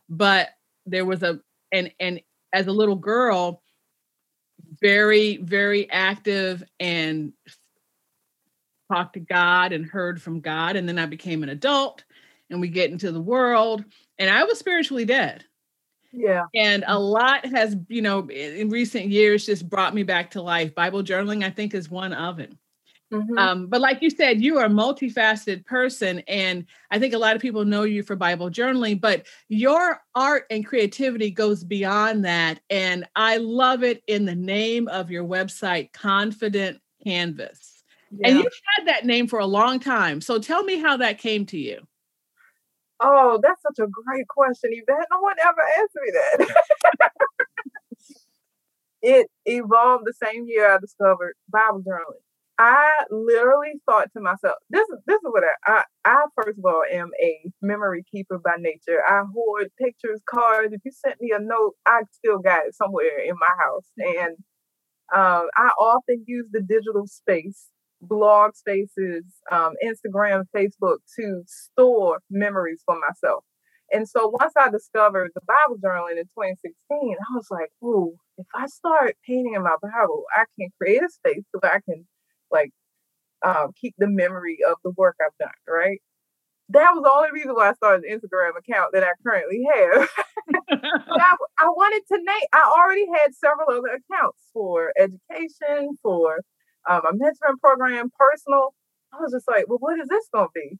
but 0.09 0.49
there 0.85 1.05
was 1.05 1.21
a 1.21 1.39
and 1.71 1.91
and 1.99 2.21
as 2.53 2.67
a 2.67 2.71
little 2.71 2.95
girl, 2.95 3.61
very 4.81 5.37
very 5.37 5.89
active 5.91 6.63
and 6.79 7.33
talked 8.91 9.13
to 9.13 9.19
God 9.19 9.73
and 9.73 9.85
heard 9.85 10.21
from 10.21 10.39
God, 10.39 10.75
and 10.75 10.87
then 10.87 10.99
I 10.99 11.07
became 11.07 11.43
an 11.43 11.49
adult, 11.49 12.03
and 12.49 12.61
we 12.61 12.69
get 12.69 12.91
into 12.91 13.11
the 13.11 13.21
world, 13.21 13.83
and 14.17 14.29
I 14.29 14.43
was 14.45 14.59
spiritually 14.59 15.05
dead. 15.05 15.43
Yeah. 16.13 16.43
And 16.53 16.83
a 16.87 16.99
lot 16.99 17.45
has, 17.47 17.75
you 17.89 18.01
know, 18.01 18.29
in 18.29 18.69
recent 18.69 19.07
years 19.07 19.45
just 19.45 19.67
brought 19.67 19.95
me 19.95 20.03
back 20.03 20.31
to 20.31 20.41
life. 20.43 20.75
Bible 20.75 21.01
journaling, 21.01 21.43
I 21.43 21.49
think, 21.49 21.73
is 21.73 21.89
one 21.89 22.13
of 22.13 22.39
it. 22.39 22.53
Mm-hmm. 23.13 23.37
Um, 23.37 23.67
but 23.67 23.79
like 23.79 24.01
you 24.01 24.09
said, 24.09 24.41
you 24.41 24.57
are 24.57 24.65
a 24.65 24.69
multifaceted 24.69 25.65
person. 25.65 26.19
And 26.27 26.65
I 26.89 26.97
think 26.97 27.13
a 27.13 27.19
lot 27.19 27.35
of 27.35 27.41
people 27.41 27.63
know 27.63 27.83
you 27.83 28.01
for 28.01 28.15
Bible 28.15 28.49
journaling, 28.49 28.99
but 28.99 29.27
your 29.49 30.01
art 30.15 30.45
and 30.49 30.65
creativity 30.65 31.29
goes 31.29 31.63
beyond 31.63 32.25
that. 32.25 32.59
And 32.71 33.05
I 33.15 33.37
love 33.37 33.83
it 33.83 34.01
in 34.07 34.25
the 34.25 34.35
name 34.35 34.87
of 34.87 35.11
your 35.11 35.23
website, 35.23 35.93
Confident 35.93 36.79
Canvas. 37.03 37.83
Yeah. 38.09 38.29
And 38.29 38.37
you've 38.39 38.53
had 38.77 38.87
that 38.87 39.05
name 39.05 39.27
for 39.27 39.39
a 39.39 39.45
long 39.45 39.79
time. 39.79 40.19
So 40.19 40.39
tell 40.39 40.63
me 40.63 40.79
how 40.79 40.97
that 40.97 41.19
came 41.19 41.45
to 41.47 41.57
you. 41.57 41.81
Oh, 42.99 43.39
that's 43.43 43.61
such 43.61 43.85
a 43.85 43.87
great 43.87 44.27
question, 44.27 44.71
Yvette. 44.73 45.07
No 45.11 45.19
one 45.19 45.35
ever 45.39 45.61
asked 45.77 45.95
me 45.95 46.11
that. 46.13 46.55
it 49.03 49.27
evolved 49.45 50.05
the 50.05 50.13
same 50.13 50.45
year 50.47 50.73
I 50.73 50.79
discovered 50.79 51.35
Bible 51.49 51.83
journaling. 51.85 52.23
I 52.59 53.03
literally 53.09 53.73
thought 53.89 54.09
to 54.15 54.21
myself, 54.21 54.55
this 54.69 54.87
is 54.89 54.99
this 55.07 55.15
is 55.15 55.23
what 55.23 55.43
I, 55.43 55.71
I, 55.71 55.83
I 56.05 56.25
first 56.35 56.59
of 56.59 56.65
all 56.65 56.83
am 56.91 57.09
a 57.21 57.51
memory 57.61 58.03
keeper 58.11 58.39
by 58.43 58.55
nature. 58.59 59.01
I 59.07 59.23
hoard 59.33 59.69
pictures, 59.81 60.21
cards. 60.29 60.71
If 60.73 60.81
you 60.85 60.91
sent 60.91 61.19
me 61.19 61.31
a 61.35 61.39
note, 61.39 61.73
I 61.85 62.01
still 62.11 62.39
got 62.39 62.67
it 62.67 62.75
somewhere 62.75 63.19
in 63.25 63.35
my 63.39 63.49
house. 63.59 63.87
And 63.97 64.37
um, 65.13 65.47
I 65.57 65.69
often 65.79 66.23
use 66.27 66.47
the 66.51 66.61
digital 66.61 67.07
space, 67.07 67.67
blog 68.01 68.55
spaces, 68.55 69.23
um, 69.51 69.73
Instagram, 69.83 70.43
Facebook 70.55 70.97
to 71.19 71.43
store 71.47 72.19
memories 72.29 72.81
for 72.85 72.97
myself. 72.99 73.43
And 73.91 74.07
so 74.07 74.27
once 74.27 74.53
I 74.57 74.69
discovered 74.69 75.31
the 75.35 75.41
Bible 75.47 75.79
journaling 75.83 76.17
in 76.17 76.25
2016, 76.37 76.73
I 76.91 77.35
was 77.35 77.47
like, 77.51 77.69
ooh, 77.83 78.15
if 78.37 78.47
I 78.55 78.65
start 78.67 79.15
painting 79.27 79.53
in 79.55 79.63
my 79.63 79.75
Bible, 79.81 80.23
I 80.35 80.45
can 80.59 80.69
create 80.79 81.03
a 81.03 81.09
space 81.09 81.43
so 81.53 81.59
that 81.61 81.73
I 81.73 81.81
can 81.81 82.05
like 82.53 82.71
um, 83.43 83.71
keep 83.79 83.93
the 83.97 84.07
memory 84.07 84.59
of 84.67 84.75
the 84.83 84.91
work 84.91 85.17
I've 85.21 85.37
done, 85.39 85.51
right? 85.67 86.01
That 86.69 86.91
was 86.93 87.03
the 87.03 87.11
only 87.11 87.31
reason 87.33 87.53
why 87.53 87.69
I 87.69 87.73
started 87.73 88.05
an 88.05 88.19
Instagram 88.19 88.57
account 88.57 88.91
that 88.93 89.03
I 89.03 89.11
currently 89.21 89.63
have. 89.73 90.09
I, 90.71 91.35
I 91.59 91.65
wanted 91.67 92.03
to 92.07 92.17
name, 92.17 92.47
I 92.53 92.73
already 92.77 93.05
had 93.13 93.35
several 93.35 93.69
other 93.69 93.99
accounts 93.99 94.39
for 94.53 94.93
education, 94.97 95.97
for 96.01 96.39
um, 96.89 97.01
a 97.05 97.13
mentoring 97.13 97.59
program, 97.61 98.11
personal. 98.17 98.73
I 99.11 99.17
was 99.21 99.33
just 99.33 99.47
like, 99.47 99.67
well, 99.67 99.79
what 99.79 99.99
is 99.99 100.07
this 100.07 100.27
going 100.33 100.47
to 100.47 100.51
be? 100.55 100.77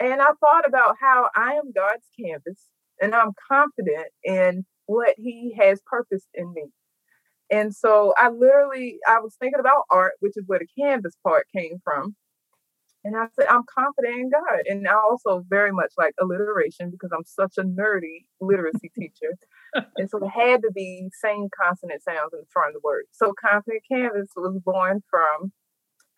And 0.00 0.20
I 0.20 0.30
thought 0.40 0.66
about 0.66 0.96
how 1.00 1.28
I 1.36 1.54
am 1.54 1.72
God's 1.74 2.06
canvas 2.20 2.66
and 3.00 3.14
I'm 3.14 3.32
confident 3.48 4.08
in 4.24 4.64
what 4.86 5.14
He 5.16 5.56
has 5.58 5.80
purposed 5.86 6.28
in 6.34 6.52
me. 6.52 6.64
And 7.52 7.74
so 7.76 8.14
I 8.16 8.30
literally, 8.30 8.98
I 9.06 9.20
was 9.20 9.36
thinking 9.38 9.60
about 9.60 9.84
art, 9.90 10.14
which 10.20 10.32
is 10.36 10.44
where 10.46 10.58
the 10.58 10.82
canvas 10.82 11.14
part 11.22 11.46
came 11.54 11.80
from. 11.84 12.16
And 13.04 13.14
I 13.16 13.26
said, 13.34 13.46
I'm 13.50 13.64
confident 13.68 14.14
in 14.14 14.30
God. 14.30 14.60
And 14.66 14.88
I 14.88 14.94
also 14.94 15.44
very 15.48 15.72
much 15.72 15.92
like 15.98 16.14
alliteration 16.20 16.90
because 16.90 17.10
I'm 17.12 17.24
such 17.26 17.58
a 17.58 17.62
nerdy 17.62 18.24
literacy 18.40 18.90
teacher. 18.98 19.36
and 19.96 20.08
so 20.08 20.18
it 20.18 20.28
had 20.28 20.62
to 20.62 20.70
be 20.72 21.08
same 21.20 21.48
consonant 21.60 22.02
sounds 22.02 22.32
in 22.32 22.44
front 22.48 22.68
of 22.68 22.74
the 22.74 22.86
word. 22.86 23.04
So 23.12 23.34
confident 23.38 23.82
canvas 23.90 24.30
was 24.34 24.58
born 24.64 25.02
from 25.10 25.52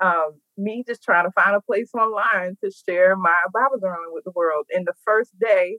um, 0.00 0.40
me 0.56 0.84
just 0.86 1.02
trying 1.02 1.24
to 1.24 1.32
find 1.32 1.56
a 1.56 1.60
place 1.60 1.90
online 1.94 2.56
to 2.62 2.70
share 2.70 3.16
my 3.16 3.34
Bible 3.52 3.78
journaling 3.82 4.12
with 4.12 4.24
the 4.24 4.32
world. 4.32 4.66
And 4.70 4.86
the 4.86 4.94
first 5.04 5.30
day 5.40 5.78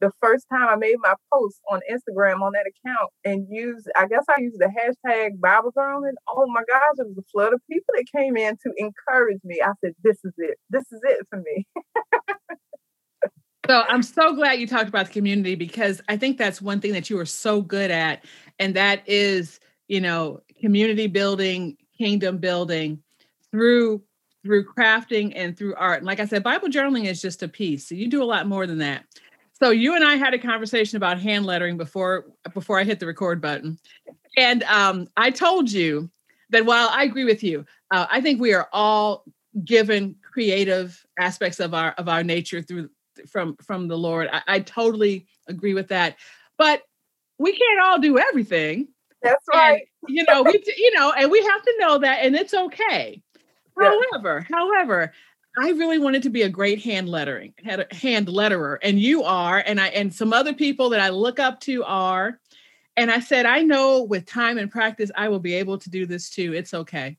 the 0.00 0.10
first 0.22 0.46
time 0.52 0.68
I 0.68 0.76
made 0.76 0.96
my 1.00 1.14
post 1.32 1.60
on 1.70 1.80
Instagram 1.90 2.42
on 2.42 2.52
that 2.52 2.66
account 2.66 3.10
and 3.24 3.46
used, 3.50 3.88
I 3.96 4.06
guess 4.06 4.24
I 4.28 4.40
used 4.40 4.58
the 4.58 4.66
hashtag 4.66 5.40
Bible 5.40 5.72
journaling. 5.76 6.14
Oh 6.28 6.46
my 6.48 6.62
gosh, 6.68 6.98
it 6.98 7.06
was 7.06 7.18
a 7.18 7.22
flood 7.32 7.54
of 7.54 7.60
people 7.70 7.94
that 7.96 8.04
came 8.14 8.36
in 8.36 8.56
to 8.56 8.72
encourage 8.76 9.40
me. 9.44 9.60
I 9.62 9.72
said, 9.82 9.94
this 10.02 10.18
is 10.24 10.32
it. 10.38 10.58
This 10.70 10.84
is 10.92 11.00
it 11.02 11.26
for 11.30 11.40
me. 11.40 11.66
so 13.66 13.82
I'm 13.88 14.02
so 14.02 14.34
glad 14.34 14.60
you 14.60 14.66
talked 14.66 14.88
about 14.88 15.06
the 15.06 15.12
community 15.12 15.54
because 15.54 16.00
I 16.08 16.16
think 16.16 16.36
that's 16.36 16.60
one 16.60 16.80
thing 16.80 16.92
that 16.92 17.08
you 17.08 17.18
are 17.18 17.26
so 17.26 17.62
good 17.62 17.90
at. 17.90 18.24
And 18.58 18.74
that 18.76 19.02
is, 19.06 19.60
you 19.88 20.00
know, 20.00 20.40
community 20.60 21.06
building, 21.06 21.76
kingdom 21.96 22.38
building 22.38 23.02
through 23.50 24.02
through 24.44 24.64
crafting 24.64 25.32
and 25.34 25.58
through 25.58 25.74
art. 25.74 25.98
And 25.98 26.06
like 26.06 26.20
I 26.20 26.24
said, 26.24 26.44
Bible 26.44 26.68
journaling 26.68 27.06
is 27.06 27.20
just 27.20 27.42
a 27.42 27.48
piece. 27.48 27.88
So 27.88 27.96
you 27.96 28.08
do 28.08 28.22
a 28.22 28.24
lot 28.24 28.46
more 28.46 28.64
than 28.66 28.78
that. 28.78 29.04
So 29.58 29.70
you 29.70 29.94
and 29.94 30.04
I 30.04 30.16
had 30.16 30.34
a 30.34 30.38
conversation 30.38 30.98
about 30.98 31.18
hand 31.18 31.46
lettering 31.46 31.78
before 31.78 32.26
before 32.52 32.78
I 32.78 32.84
hit 32.84 33.00
the 33.00 33.06
record 33.06 33.40
button, 33.40 33.78
and 34.36 34.62
um, 34.64 35.08
I 35.16 35.30
told 35.30 35.72
you 35.72 36.10
that 36.50 36.66
while 36.66 36.88
I 36.90 37.04
agree 37.04 37.24
with 37.24 37.42
you, 37.42 37.64
uh, 37.90 38.06
I 38.10 38.20
think 38.20 38.38
we 38.38 38.52
are 38.52 38.68
all 38.72 39.24
given 39.64 40.14
creative 40.20 41.02
aspects 41.18 41.58
of 41.58 41.72
our 41.72 41.92
of 41.92 42.06
our 42.06 42.22
nature 42.22 42.60
through 42.60 42.90
from 43.26 43.56
from 43.56 43.88
the 43.88 43.96
Lord. 43.96 44.28
I, 44.30 44.42
I 44.46 44.60
totally 44.60 45.26
agree 45.48 45.72
with 45.72 45.88
that, 45.88 46.16
but 46.58 46.82
we 47.38 47.52
can't 47.52 47.80
all 47.80 47.98
do 47.98 48.18
everything. 48.18 48.88
That's 49.22 49.44
right. 49.54 49.86
And, 50.06 50.16
you 50.16 50.24
know, 50.28 50.42
we 50.42 50.62
you 50.76 50.94
know, 50.94 51.12
and 51.12 51.30
we 51.30 51.40
have 51.40 51.62
to 51.62 51.74
know 51.78 51.98
that, 51.98 52.18
and 52.20 52.36
it's 52.36 52.54
okay. 52.54 53.22
Yeah. 53.78 53.92
However, 54.10 54.46
however, 54.50 55.12
I 55.58 55.70
really 55.70 55.98
wanted 55.98 56.22
to 56.24 56.30
be 56.30 56.42
a 56.42 56.48
great 56.48 56.82
hand 56.82 57.08
lettering, 57.08 57.54
had 57.64 57.80
a 57.80 57.94
hand 57.94 58.28
letterer, 58.28 58.78
and 58.82 59.00
you 59.00 59.22
are, 59.24 59.62
and 59.66 59.80
I 59.80 59.88
and 59.88 60.12
some 60.12 60.32
other 60.32 60.52
people 60.52 60.90
that 60.90 61.00
I 61.00 61.08
look 61.08 61.38
up 61.40 61.60
to 61.60 61.84
are. 61.84 62.38
And 62.98 63.10
I 63.10 63.20
said, 63.20 63.44
I 63.44 63.62
know 63.62 64.02
with 64.02 64.24
time 64.24 64.56
and 64.56 64.70
practice, 64.70 65.10
I 65.16 65.28
will 65.28 65.38
be 65.38 65.54
able 65.54 65.76
to 65.78 65.90
do 65.90 66.06
this 66.06 66.30
too. 66.30 66.54
It's 66.54 66.72
okay. 66.72 67.16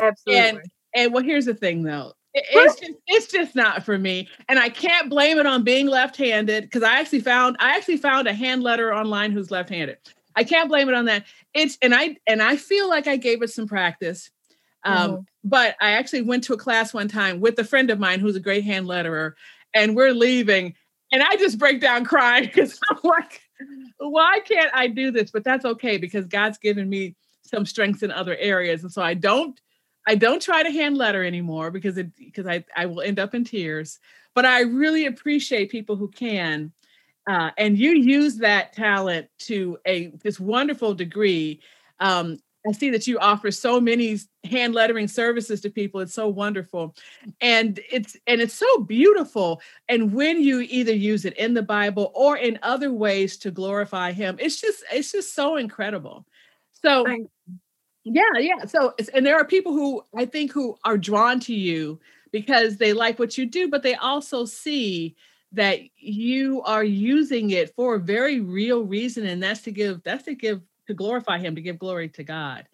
Absolutely. 0.00 0.48
And 0.48 0.60
and 0.94 1.12
well, 1.12 1.22
here's 1.22 1.46
the 1.46 1.54
thing 1.54 1.82
though. 1.82 2.12
It's 2.34 2.80
just 2.80 2.92
it's 3.06 3.26
just 3.26 3.54
not 3.54 3.84
for 3.84 3.98
me. 3.98 4.28
And 4.48 4.58
I 4.58 4.68
can't 4.68 5.10
blame 5.10 5.38
it 5.38 5.46
on 5.46 5.64
being 5.64 5.86
left-handed 5.86 6.64
because 6.64 6.82
I 6.82 7.00
actually 7.00 7.20
found 7.20 7.56
I 7.58 7.76
actually 7.76 7.96
found 7.96 8.28
a 8.28 8.34
hand 8.34 8.62
letter 8.62 8.92
online 8.94 9.32
who's 9.32 9.50
left-handed. 9.50 9.98
I 10.36 10.44
can't 10.44 10.68
blame 10.68 10.88
it 10.88 10.94
on 10.94 11.06
that. 11.06 11.24
It's 11.54 11.78
and 11.82 11.94
I 11.94 12.16
and 12.26 12.42
I 12.42 12.56
feel 12.56 12.88
like 12.88 13.06
I 13.06 13.16
gave 13.16 13.42
it 13.42 13.50
some 13.50 13.66
practice. 13.66 14.30
Um, 14.84 15.10
mm-hmm. 15.10 15.20
But 15.44 15.76
I 15.80 15.90
actually 15.90 16.22
went 16.22 16.44
to 16.44 16.54
a 16.54 16.58
class 16.58 16.92
one 16.92 17.08
time 17.08 17.40
with 17.40 17.58
a 17.58 17.64
friend 17.64 17.90
of 17.90 17.98
mine 17.98 18.20
who's 18.20 18.36
a 18.36 18.40
great 18.40 18.64
hand 18.64 18.86
letterer, 18.86 19.32
and 19.74 19.96
we're 19.96 20.12
leaving, 20.12 20.74
and 21.12 21.22
I 21.22 21.36
just 21.36 21.58
break 21.58 21.80
down 21.80 22.04
crying 22.04 22.44
because 22.46 22.78
I'm 22.90 22.98
like, 23.02 23.42
why 23.98 24.40
can't 24.44 24.70
I 24.74 24.88
do 24.88 25.10
this? 25.10 25.30
But 25.30 25.44
that's 25.44 25.64
okay 25.64 25.96
because 25.96 26.26
God's 26.26 26.58
given 26.58 26.88
me 26.88 27.16
some 27.42 27.64
strengths 27.64 28.02
in 28.02 28.10
other 28.10 28.36
areas, 28.36 28.82
and 28.82 28.92
so 28.92 29.02
I 29.02 29.14
don't. 29.14 29.60
I 30.06 30.14
don't 30.14 30.40
try 30.40 30.62
to 30.62 30.70
hand 30.70 30.96
letter 30.96 31.22
anymore 31.22 31.70
because 31.70 31.98
it 31.98 32.16
because 32.16 32.46
I, 32.46 32.64
I 32.74 32.86
will 32.86 33.02
end 33.02 33.18
up 33.18 33.34
in 33.34 33.44
tears. 33.44 33.98
But 34.34 34.46
I 34.46 34.60
really 34.60 35.04
appreciate 35.04 35.70
people 35.70 35.96
who 35.96 36.08
can. 36.08 36.72
Uh, 37.28 37.50
and 37.58 37.76
you 37.76 37.90
use 37.90 38.36
that 38.36 38.72
talent 38.72 39.28
to 39.38 39.76
a 39.86 40.06
this 40.22 40.40
wonderful 40.40 40.94
degree. 40.94 41.60
Um, 42.00 42.38
I 42.66 42.72
see 42.72 42.90
that 42.90 43.06
you 43.06 43.18
offer 43.18 43.50
so 43.50 43.80
many 43.80 44.18
hand 44.44 44.74
lettering 44.74 45.08
services 45.08 45.60
to 45.60 45.70
people. 45.70 46.00
It's 46.00 46.14
so 46.14 46.28
wonderful. 46.28 46.94
And 47.40 47.78
it's 47.90 48.16
and 48.26 48.40
it's 48.40 48.54
so 48.54 48.78
beautiful. 48.80 49.60
And 49.88 50.12
when 50.12 50.42
you 50.42 50.60
either 50.60 50.92
use 50.92 51.24
it 51.24 51.36
in 51.36 51.54
the 51.54 51.62
Bible 51.62 52.12
or 52.14 52.36
in 52.36 52.58
other 52.62 52.92
ways 52.92 53.36
to 53.38 53.50
glorify 53.50 54.12
him, 54.12 54.36
it's 54.40 54.60
just 54.60 54.82
it's 54.92 55.12
just 55.12 55.34
so 55.34 55.56
incredible. 55.56 56.26
So 56.72 57.06
yeah, 58.04 58.22
yeah. 58.38 58.64
So 58.66 58.94
and 59.14 59.24
there 59.24 59.36
are 59.36 59.44
people 59.44 59.72
who 59.72 60.02
I 60.16 60.24
think 60.26 60.52
who 60.52 60.76
are 60.84 60.98
drawn 60.98 61.40
to 61.40 61.54
you 61.54 62.00
because 62.32 62.76
they 62.76 62.92
like 62.92 63.18
what 63.18 63.38
you 63.38 63.46
do, 63.46 63.68
but 63.68 63.82
they 63.82 63.94
also 63.94 64.44
see 64.44 65.16
that 65.52 65.80
you 65.96 66.60
are 66.62 66.84
using 66.84 67.50
it 67.50 67.74
for 67.74 67.94
a 67.94 68.00
very 68.00 68.40
real 68.40 68.82
reason 68.82 69.26
and 69.26 69.42
that's 69.42 69.62
to 69.62 69.72
give 69.72 70.02
that's 70.02 70.24
to 70.24 70.34
give 70.34 70.60
to 70.88 70.94
glorify 70.94 71.38
him 71.38 71.54
to 71.54 71.62
give 71.62 71.78
glory 71.78 72.08
to 72.08 72.24
god. 72.24 72.66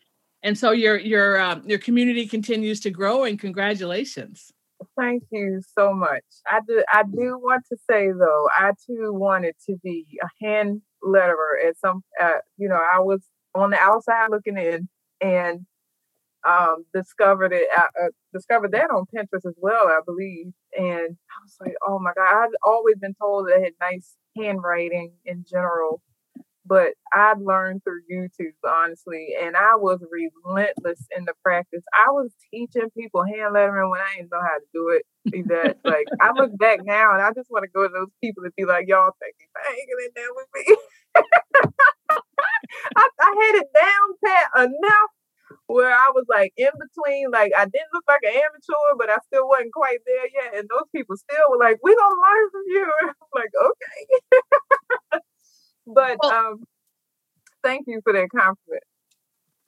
And 0.42 0.58
so 0.58 0.70
your 0.72 0.98
your 0.98 1.40
um, 1.40 1.62
your 1.66 1.78
community 1.78 2.26
continues 2.26 2.80
to 2.80 2.90
grow 2.90 3.24
and 3.24 3.38
congratulations. 3.38 4.52
Thank 4.98 5.24
you 5.30 5.62
so 5.76 5.92
much. 5.92 6.24
I 6.46 6.60
do 6.66 6.84
i 6.92 7.02
do 7.02 7.38
want 7.38 7.64
to 7.70 7.76
say 7.90 8.08
though 8.08 8.48
i 8.56 8.72
too 8.86 9.12
wanted 9.12 9.54
to 9.66 9.76
be 9.82 10.06
a 10.22 10.44
hand 10.44 10.82
letterer 11.02 11.66
at 11.66 11.78
some 11.78 12.02
uh, 12.20 12.38
you 12.56 12.68
know 12.68 12.80
i 12.92 12.98
was 12.98 13.22
on 13.54 13.70
the 13.70 13.78
outside 13.78 14.28
looking 14.30 14.58
in 14.58 14.88
and 15.20 15.66
um, 16.46 16.84
discovered 16.92 17.52
it 17.54 17.68
uh, 17.76 18.08
discovered 18.32 18.72
that 18.72 18.90
on 18.90 19.06
pinterest 19.14 19.46
as 19.46 19.54
well 19.56 19.86
i 19.88 20.00
believe. 20.04 20.52
And 20.76 21.16
i 21.16 21.38
was 21.42 21.56
like 21.60 21.74
oh 21.86 21.98
my 21.98 22.12
god 22.14 22.44
i've 22.44 22.50
always 22.62 22.96
been 22.98 23.14
told 23.14 23.48
that 23.48 23.56
i 23.56 23.60
had 23.60 23.72
nice 23.80 24.16
handwriting 24.36 25.12
in 25.24 25.44
general 25.50 26.02
but 26.66 26.94
I 27.12 27.34
learned 27.38 27.82
through 27.84 28.02
YouTube, 28.10 28.54
honestly, 28.66 29.34
and 29.40 29.56
I 29.56 29.76
was 29.76 30.00
relentless 30.10 31.06
in 31.16 31.24
the 31.24 31.34
practice. 31.42 31.82
I 31.94 32.10
was 32.10 32.30
teaching 32.52 32.88
people 32.96 33.24
hand 33.24 33.54
lettering 33.54 33.90
when 33.90 34.00
I 34.00 34.16
didn't 34.16 34.32
know 34.32 34.40
how 34.40 34.58
to 34.58 34.66
do 34.72 34.88
it. 34.88 35.04
That 35.48 35.76
like 35.84 36.06
I 36.20 36.32
look 36.34 36.56
back 36.58 36.80
now 36.84 37.12
and 37.12 37.22
I 37.22 37.32
just 37.32 37.50
want 37.50 37.64
to 37.64 37.70
go 37.70 37.86
to 37.86 37.92
those 37.92 38.12
people 38.22 38.44
and 38.44 38.52
be 38.56 38.64
like, 38.64 38.86
y'all 38.88 39.12
think 39.20 39.34
you 39.40 39.46
hanging 39.54 40.00
in 40.06 40.10
there 40.14 40.34
with 40.34 40.48
me. 40.54 40.76
I, 42.96 43.08
I 43.20 43.46
had 43.46 43.54
it 43.62 43.68
down 43.74 44.06
pat 44.24 44.66
enough 44.68 45.10
where 45.66 45.92
I 45.92 46.12
was 46.14 46.26
like 46.28 46.52
in 46.56 46.70
between, 46.76 47.30
like 47.30 47.52
I 47.56 47.64
didn't 47.64 47.92
look 47.92 48.04
like 48.08 48.22
an 48.24 48.34
amateur, 48.36 48.96
but 48.98 49.10
I 49.10 49.18
still 49.26 49.48
wasn't 49.48 49.72
quite 49.72 49.98
there 50.06 50.28
yet. 50.32 50.58
And 50.58 50.68
those 50.68 50.88
people 50.94 51.16
still 51.16 51.50
were 51.50 51.58
like, 51.58 51.78
"We 51.82 51.94
gonna 51.96 52.16
learn 52.20 52.50
from 52.50 52.64
you." 52.68 52.92
I'm 53.02 53.14
like, 53.34 53.52
okay. 53.54 55.20
But 55.86 56.16
well, 56.22 56.32
um, 56.32 56.64
thank 57.62 57.86
you 57.86 58.00
for 58.02 58.12
that 58.12 58.28
compliment. 58.30 58.82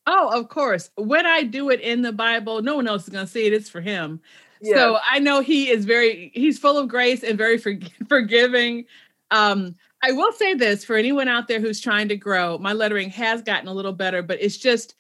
Oh, 0.07 0.39
of 0.39 0.49
course. 0.49 0.91
When 0.97 1.27
I 1.27 1.43
do 1.43 1.71
it 1.71 1.81
in 1.81 2.03
the 2.03 2.13
Bible, 2.13 2.63
no 2.63 2.77
one 2.77 2.87
else 2.87 3.05
is 3.05 3.09
gonna 3.09 3.27
see 3.27 3.47
it. 3.47 3.53
It's 3.53 3.69
for 3.69 3.81
him. 3.81 4.21
Yes. 4.61 4.77
So 4.77 4.99
I 5.09 5.19
know 5.19 5.41
he 5.41 5.69
is 5.69 5.85
very 5.85 6.31
he's 6.35 6.59
full 6.59 6.79
of 6.79 6.89
grace 6.89 7.23
and 7.23 7.37
very 7.37 7.59
for, 7.59 7.75
forgiving. 8.09 8.85
Um, 9.31 9.75
I 10.03 10.13
will 10.13 10.33
say 10.33 10.55
this 10.55 10.85
for 10.85 10.97
anyone 10.97 11.27
out 11.27 11.49
there 11.49 11.61
who's 11.61 11.81
trying 11.81 12.09
to 12.09 12.17
grow, 12.17 12.59
my 12.59 12.73
lettering 12.73 13.11
has 13.11 13.43
gotten 13.43 13.67
a 13.67 13.73
little 13.73 13.93
better, 13.93 14.23
but 14.23 14.41
it's 14.41 14.57
just 14.57 14.95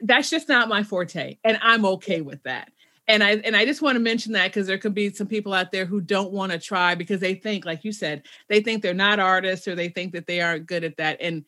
that's 0.00 0.30
just 0.30 0.48
not 0.48 0.68
my 0.68 0.82
forte 0.82 1.36
and 1.44 1.58
i'm 1.62 1.84
okay 1.84 2.20
with 2.20 2.42
that 2.42 2.72
and 3.08 3.24
i 3.24 3.32
and 3.38 3.56
i 3.56 3.64
just 3.64 3.82
want 3.82 3.96
to 3.96 4.00
mention 4.00 4.32
that 4.32 4.48
because 4.48 4.66
there 4.66 4.78
could 4.78 4.94
be 4.94 5.12
some 5.12 5.26
people 5.26 5.52
out 5.52 5.72
there 5.72 5.86
who 5.86 6.00
don't 6.00 6.30
want 6.30 6.52
to 6.52 6.58
try 6.58 6.94
because 6.94 7.20
they 7.20 7.34
think 7.34 7.64
like 7.64 7.84
you 7.84 7.92
said 7.92 8.22
they 8.48 8.60
think 8.60 8.82
they're 8.82 8.94
not 8.94 9.18
artists 9.18 9.66
or 9.66 9.74
they 9.74 9.88
think 9.88 10.12
that 10.12 10.26
they 10.26 10.40
aren't 10.40 10.66
good 10.66 10.84
at 10.84 10.96
that. 10.98 11.20
And 11.20 11.44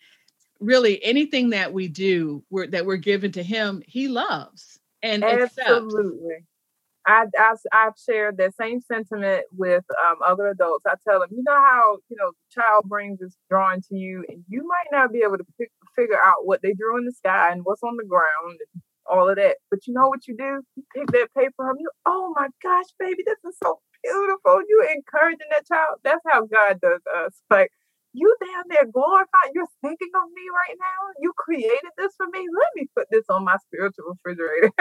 really 0.58 1.02
anything 1.04 1.50
that 1.50 1.72
we 1.72 1.88
do 1.88 2.42
we're, 2.50 2.66
that 2.66 2.84
we're 2.84 2.96
given 2.96 3.30
to 3.32 3.42
him 3.42 3.82
he 3.86 4.08
loves 4.08 4.80
and 5.02 5.22
absolutely. 5.22 6.44
I, 7.06 7.24
I, 7.38 7.54
I've 7.72 7.94
shared 7.96 8.36
that 8.36 8.54
same 8.56 8.82
sentiment 8.82 9.44
with 9.56 9.84
um, 10.06 10.16
other 10.24 10.48
adults. 10.48 10.84
I 10.86 10.94
tell 11.02 11.20
them, 11.20 11.30
you 11.32 11.42
know 11.42 11.54
how 11.54 11.96
you 12.10 12.16
know 12.16 12.32
child 12.52 12.84
brings 12.88 13.22
is 13.22 13.34
drawn 13.48 13.80
to 13.88 13.96
you, 13.96 14.22
and 14.28 14.44
you 14.48 14.68
might 14.68 14.96
not 14.96 15.10
be 15.10 15.22
able 15.24 15.38
to 15.38 15.46
pick, 15.58 15.72
figure 15.96 16.20
out 16.22 16.44
what 16.46 16.60
they 16.60 16.74
drew 16.74 16.98
in 16.98 17.06
the 17.06 17.12
sky 17.12 17.52
and 17.52 17.64
what's 17.64 17.82
on 17.82 17.96
the 17.96 18.04
ground 18.04 18.60
all 19.10 19.28
of 19.28 19.36
that. 19.36 19.56
But 19.70 19.86
you 19.86 19.94
know 19.94 20.08
what 20.08 20.26
you 20.26 20.36
do? 20.36 20.62
You 20.76 20.84
pick 20.94 21.06
that 21.08 21.28
paper 21.36 21.70
up. 21.70 21.76
You, 21.78 21.90
oh 22.06 22.32
my 22.36 22.48
gosh, 22.62 22.86
baby, 22.98 23.22
this 23.26 23.38
is 23.46 23.56
so 23.62 23.80
beautiful. 24.02 24.60
You 24.68 24.88
encouraging 24.94 25.48
that 25.50 25.66
child. 25.66 25.98
That's 26.04 26.22
how 26.26 26.46
God 26.46 26.80
does 26.80 27.00
us. 27.24 27.34
Like 27.50 27.70
you 28.12 28.34
down 28.40 28.64
there 28.68 28.86
glorifying. 28.86 29.52
You're 29.54 29.66
thinking 29.82 30.08
of 30.14 30.22
me 30.34 30.42
right 30.52 30.76
now. 30.78 31.12
You 31.20 31.32
created 31.36 31.90
this 31.96 32.12
for 32.16 32.26
me. 32.26 32.40
Let 32.40 32.68
me 32.76 32.88
put 32.96 33.06
this 33.10 33.24
on 33.28 33.44
my 33.44 33.56
spiritual 33.66 34.16
refrigerator. 34.24 34.72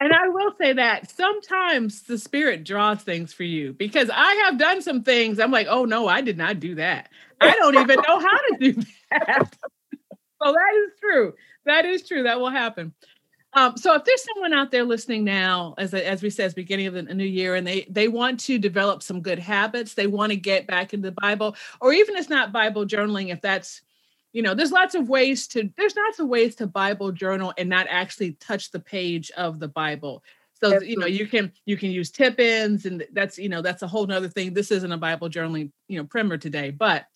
and 0.00 0.12
I 0.12 0.28
will 0.28 0.52
say 0.58 0.72
that 0.72 1.10
sometimes 1.10 2.02
the 2.02 2.18
spirit 2.18 2.64
draws 2.64 3.02
things 3.02 3.32
for 3.32 3.44
you 3.44 3.72
because 3.72 4.10
I 4.12 4.32
have 4.46 4.58
done 4.58 4.82
some 4.82 5.02
things. 5.02 5.38
I'm 5.38 5.52
like, 5.52 5.68
oh 5.68 5.84
no, 5.84 6.08
I 6.08 6.20
did 6.20 6.38
not 6.38 6.58
do 6.60 6.74
that. 6.76 7.10
I 7.40 7.54
don't 7.54 7.76
even 7.76 7.96
know 7.96 8.18
how 8.18 8.38
to 8.38 8.56
do 8.60 8.82
that. 9.10 9.56
So 10.42 10.52
that 10.52 10.74
is 10.76 10.92
true. 11.00 11.34
That 11.64 11.84
is 11.84 12.06
true. 12.06 12.22
That 12.24 12.40
will 12.40 12.50
happen. 12.50 12.92
Um, 13.54 13.76
so 13.76 13.94
if 13.94 14.04
there's 14.04 14.24
someone 14.24 14.54
out 14.54 14.70
there 14.70 14.84
listening 14.84 15.24
now, 15.24 15.74
as 15.76 15.92
as 15.92 16.22
we 16.22 16.30
said, 16.30 16.54
beginning 16.54 16.86
of 16.86 16.94
the 16.94 17.02
new 17.02 17.24
year, 17.24 17.54
and 17.54 17.66
they 17.66 17.86
they 17.90 18.08
want 18.08 18.40
to 18.40 18.58
develop 18.58 19.02
some 19.02 19.20
good 19.20 19.38
habits, 19.38 19.94
they 19.94 20.06
want 20.06 20.30
to 20.30 20.36
get 20.36 20.66
back 20.66 20.94
into 20.94 21.10
the 21.10 21.16
Bible, 21.20 21.54
or 21.80 21.92
even 21.92 22.16
it's 22.16 22.30
not 22.30 22.52
Bible 22.52 22.86
journaling, 22.86 23.30
if 23.30 23.42
that's 23.42 23.82
you 24.32 24.42
know 24.42 24.54
there's 24.54 24.72
lots 24.72 24.94
of 24.94 25.08
ways 25.08 25.46
to 25.48 25.70
there's 25.76 25.96
lots 25.96 26.18
of 26.18 26.28
ways 26.28 26.54
to 26.54 26.66
bible 26.66 27.12
journal 27.12 27.52
and 27.58 27.68
not 27.68 27.86
actually 27.88 28.32
touch 28.32 28.70
the 28.70 28.80
page 28.80 29.30
of 29.36 29.60
the 29.60 29.68
bible 29.68 30.22
so 30.54 30.80
you 30.80 30.96
know 30.96 31.06
you 31.06 31.26
can 31.26 31.52
you 31.66 31.76
can 31.76 31.90
use 31.90 32.10
tip-ins 32.10 32.86
and 32.86 33.04
that's 33.12 33.38
you 33.38 33.48
know 33.48 33.62
that's 33.62 33.82
a 33.82 33.86
whole 33.86 34.06
nother 34.06 34.28
thing 34.28 34.52
this 34.52 34.70
isn't 34.70 34.92
a 34.92 34.98
bible 34.98 35.28
journaling 35.28 35.70
you 35.88 35.98
know 35.98 36.04
primer 36.04 36.36
today 36.36 36.70
but 36.70 37.06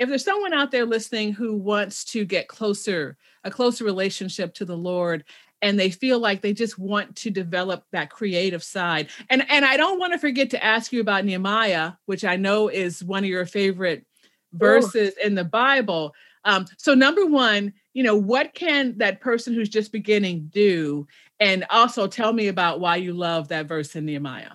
if 0.00 0.08
there's 0.08 0.24
someone 0.24 0.52
out 0.52 0.72
there 0.72 0.86
listening 0.86 1.32
who 1.32 1.54
wants 1.54 2.04
to 2.04 2.24
get 2.24 2.48
closer 2.48 3.16
a 3.44 3.50
closer 3.50 3.84
relationship 3.84 4.54
to 4.54 4.64
the 4.64 4.76
lord 4.76 5.24
and 5.62 5.78
they 5.78 5.90
feel 5.90 6.18
like 6.18 6.40
they 6.40 6.54
just 6.54 6.78
want 6.78 7.14
to 7.14 7.30
develop 7.30 7.84
that 7.92 8.10
creative 8.10 8.64
side 8.64 9.08
and 9.28 9.48
and 9.48 9.64
i 9.64 9.76
don't 9.76 10.00
want 10.00 10.12
to 10.12 10.18
forget 10.18 10.50
to 10.50 10.64
ask 10.64 10.92
you 10.92 11.00
about 11.00 11.24
nehemiah 11.24 11.92
which 12.06 12.24
i 12.24 12.34
know 12.36 12.68
is 12.68 13.04
one 13.04 13.22
of 13.22 13.30
your 13.30 13.46
favorite 13.46 14.04
verses 14.52 15.14
Ooh. 15.18 15.26
in 15.26 15.34
the 15.36 15.44
bible 15.44 16.12
um, 16.44 16.66
so 16.78 16.94
number 16.94 17.26
one, 17.26 17.72
you 17.92 18.02
know, 18.02 18.16
what 18.16 18.54
can 18.54 18.96
that 18.98 19.20
person 19.20 19.54
who's 19.54 19.68
just 19.68 19.92
beginning 19.92 20.48
do? 20.52 21.06
And 21.38 21.64
also 21.70 22.06
tell 22.06 22.32
me 22.32 22.48
about 22.48 22.80
why 22.80 22.96
you 22.96 23.12
love 23.12 23.48
that 23.48 23.66
verse 23.66 23.96
in 23.96 24.06
Nehemiah. 24.06 24.52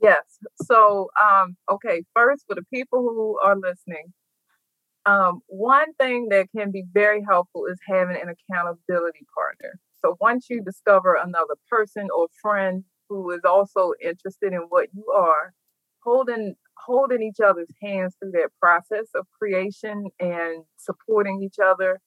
Yes. 0.00 0.22
So, 0.64 1.10
um, 1.22 1.56
okay, 1.70 2.02
first 2.14 2.44
for 2.48 2.54
the 2.54 2.64
people 2.72 3.00
who 3.00 3.38
are 3.38 3.56
listening, 3.56 4.12
um, 5.06 5.40
one 5.46 5.92
thing 5.94 6.28
that 6.30 6.48
can 6.56 6.70
be 6.70 6.84
very 6.92 7.22
helpful 7.28 7.66
is 7.66 7.78
having 7.88 8.16
an 8.16 8.28
accountability 8.28 9.26
partner. 9.34 9.78
So 10.00 10.16
once 10.20 10.46
you 10.48 10.62
discover 10.62 11.14
another 11.14 11.54
person 11.68 12.08
or 12.14 12.28
friend 12.40 12.84
who 13.08 13.30
is 13.30 13.42
also 13.44 13.92
interested 14.02 14.52
in 14.52 14.62
what 14.68 14.88
you 14.94 15.06
are, 15.14 15.52
holding 16.02 16.54
holding 16.86 17.22
each 17.22 17.40
other's 17.44 17.70
hands 17.80 18.16
through 18.18 18.32
that 18.32 18.50
process 18.60 19.06
of 19.14 19.26
creation 19.38 20.06
and 20.18 20.64
supporting 20.76 21.42
each 21.42 21.58
other. 21.62 22.00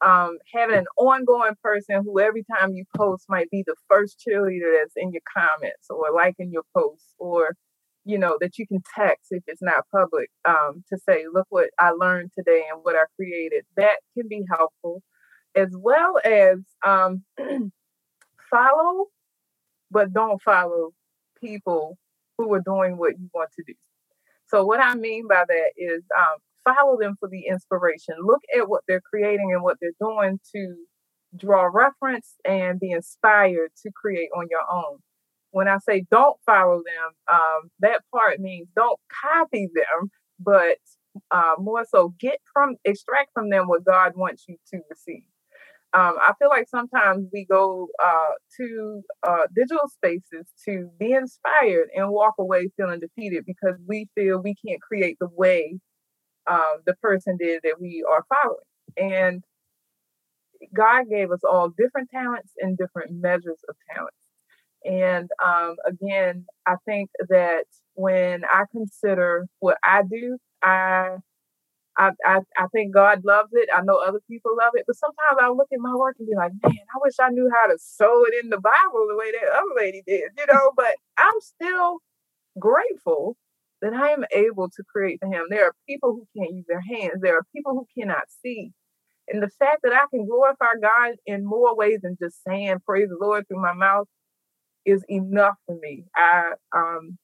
Um, 0.00 0.38
having 0.52 0.78
an 0.78 0.86
ongoing 0.96 1.54
person 1.62 2.02
who 2.02 2.18
every 2.18 2.44
time 2.44 2.72
you 2.72 2.84
post 2.96 3.26
might 3.28 3.50
be 3.50 3.62
the 3.64 3.76
first 3.88 4.20
cheerleader 4.26 4.78
that's 4.80 4.94
in 4.96 5.12
your 5.12 5.22
comments 5.36 5.86
or 5.90 6.06
liking 6.12 6.50
your 6.50 6.64
posts 6.74 7.14
or 7.18 7.54
you 8.04 8.18
know 8.18 8.36
that 8.40 8.58
you 8.58 8.66
can 8.66 8.82
text 8.96 9.28
if 9.30 9.42
it's 9.46 9.62
not 9.62 9.84
public 9.92 10.28
um, 10.44 10.84
to 10.88 10.98
say 11.08 11.24
look 11.32 11.46
what 11.50 11.70
i 11.78 11.90
learned 11.90 12.30
today 12.36 12.64
and 12.72 12.80
what 12.82 12.96
i 12.96 13.04
created 13.16 13.64
that 13.76 13.98
can 14.16 14.28
be 14.28 14.44
helpful 14.50 15.02
as 15.54 15.68
well 15.74 16.18
as 16.24 16.58
um, 16.86 17.22
follow 18.50 19.06
but 19.90 20.12
don't 20.12 20.40
follow 20.42 20.90
people 21.40 21.98
who 22.38 22.52
are 22.54 22.62
doing 22.64 22.96
what 22.96 23.18
you 23.18 23.28
want 23.34 23.50
to 23.56 23.62
do 23.66 23.74
so 24.52 24.66
what 24.66 24.80
I 24.80 24.94
mean 24.94 25.26
by 25.26 25.44
that 25.48 25.70
is 25.78 26.02
um, 26.16 26.36
follow 26.64 26.98
them 26.98 27.16
for 27.18 27.28
the 27.28 27.46
inspiration. 27.46 28.14
Look 28.22 28.42
at 28.56 28.68
what 28.68 28.82
they're 28.86 29.00
creating 29.00 29.50
and 29.52 29.62
what 29.62 29.78
they're 29.80 29.90
doing 29.98 30.38
to 30.54 30.76
draw 31.34 31.70
reference 31.72 32.34
and 32.44 32.78
be 32.78 32.90
inspired 32.90 33.70
to 33.82 33.90
create 33.94 34.28
on 34.36 34.48
your 34.50 34.60
own. 34.70 34.98
When 35.52 35.68
I 35.68 35.78
say 35.78 36.04
don't 36.10 36.38
follow 36.46 36.78
them, 36.78 37.10
um, 37.32 37.70
that 37.80 38.02
part 38.12 38.40
means 38.40 38.68
don't 38.76 39.00
copy 39.22 39.68
them, 39.74 40.10
but 40.40 40.78
uh, 41.30 41.54
more 41.58 41.84
so 41.88 42.14
get 42.20 42.38
from 42.52 42.76
extract 42.84 43.30
from 43.34 43.50
them 43.50 43.68
what 43.68 43.84
God 43.84 44.12
wants 44.16 44.44
you 44.48 44.56
to 44.72 44.80
receive 44.90 45.24
um, 45.94 46.14
I 46.20 46.32
feel 46.38 46.48
like 46.48 46.68
sometimes 46.68 47.26
we 47.32 47.44
go 47.44 47.88
uh, 48.02 48.32
to 48.56 49.02
uh, 49.26 49.46
digital 49.54 49.88
spaces 49.88 50.46
to 50.64 50.88
be 50.98 51.12
inspired 51.12 51.88
and 51.94 52.08
walk 52.10 52.34
away 52.38 52.70
feeling 52.76 53.00
defeated 53.00 53.44
because 53.46 53.76
we 53.86 54.08
feel 54.14 54.40
we 54.40 54.54
can't 54.66 54.80
create 54.80 55.18
the 55.20 55.28
way 55.36 55.78
uh, 56.46 56.76
the 56.86 56.94
person 57.02 57.36
did 57.38 57.60
that 57.64 57.80
we 57.80 58.04
are 58.10 58.24
following. 58.28 58.60
And 58.96 59.44
God 60.74 61.04
gave 61.10 61.30
us 61.30 61.40
all 61.44 61.70
different 61.70 62.10
talents 62.10 62.52
and 62.58 62.78
different 62.78 63.12
measures 63.12 63.60
of 63.68 63.76
talents. 63.94 64.16
And 64.84 65.28
um, 65.44 65.76
again, 65.86 66.46
I 66.66 66.76
think 66.86 67.10
that 67.28 67.64
when 67.94 68.44
I 68.44 68.64
consider 68.72 69.46
what 69.60 69.78
I 69.84 70.02
do, 70.02 70.38
I 70.62 71.16
I, 71.96 72.10
I, 72.24 72.38
I 72.56 72.66
think 72.72 72.94
God 72.94 73.22
loves 73.24 73.50
it. 73.52 73.68
I 73.74 73.82
know 73.82 73.96
other 73.98 74.20
people 74.28 74.52
love 74.58 74.72
it, 74.74 74.84
but 74.86 74.96
sometimes 74.96 75.38
I 75.40 75.48
look 75.50 75.68
at 75.72 75.78
my 75.80 75.94
work 75.94 76.16
and 76.18 76.26
be 76.26 76.34
like, 76.34 76.52
man, 76.62 76.72
I 76.94 76.98
wish 77.02 77.14
I 77.20 77.28
knew 77.30 77.50
how 77.54 77.70
to 77.70 77.78
sew 77.78 78.24
it 78.26 78.42
in 78.42 78.50
the 78.50 78.60
Bible 78.60 79.06
the 79.08 79.16
way 79.16 79.30
that 79.32 79.52
other 79.52 79.74
lady 79.76 80.02
did, 80.06 80.30
you 80.38 80.46
know. 80.52 80.72
But 80.76 80.94
I'm 81.18 81.40
still 81.40 81.98
grateful 82.58 83.36
that 83.82 83.94
I 83.94 84.10
am 84.10 84.24
able 84.32 84.70
to 84.70 84.82
create 84.92 85.20
for 85.20 85.28
Him. 85.32 85.46
There 85.50 85.66
are 85.66 85.74
people 85.88 86.12
who 86.12 86.26
can't 86.38 86.54
use 86.54 86.66
their 86.68 86.82
hands. 86.82 87.20
There 87.22 87.36
are 87.36 87.46
people 87.54 87.72
who 87.74 87.86
cannot 87.98 88.24
see, 88.42 88.72
and 89.28 89.42
the 89.42 89.50
fact 89.58 89.80
that 89.84 89.92
I 89.94 90.06
can 90.10 90.26
glorify 90.26 90.74
God 90.82 91.16
in 91.26 91.44
more 91.44 91.76
ways 91.76 92.00
than 92.02 92.16
just 92.20 92.42
saying 92.46 92.78
"Praise 92.86 93.08
the 93.08 93.18
Lord" 93.20 93.46
through 93.48 93.62
my 93.62 93.74
mouth 93.74 94.08
is 94.84 95.04
enough 95.08 95.56
for 95.66 95.76
me. 95.80 96.04
I 96.16 96.52
um 96.74 97.18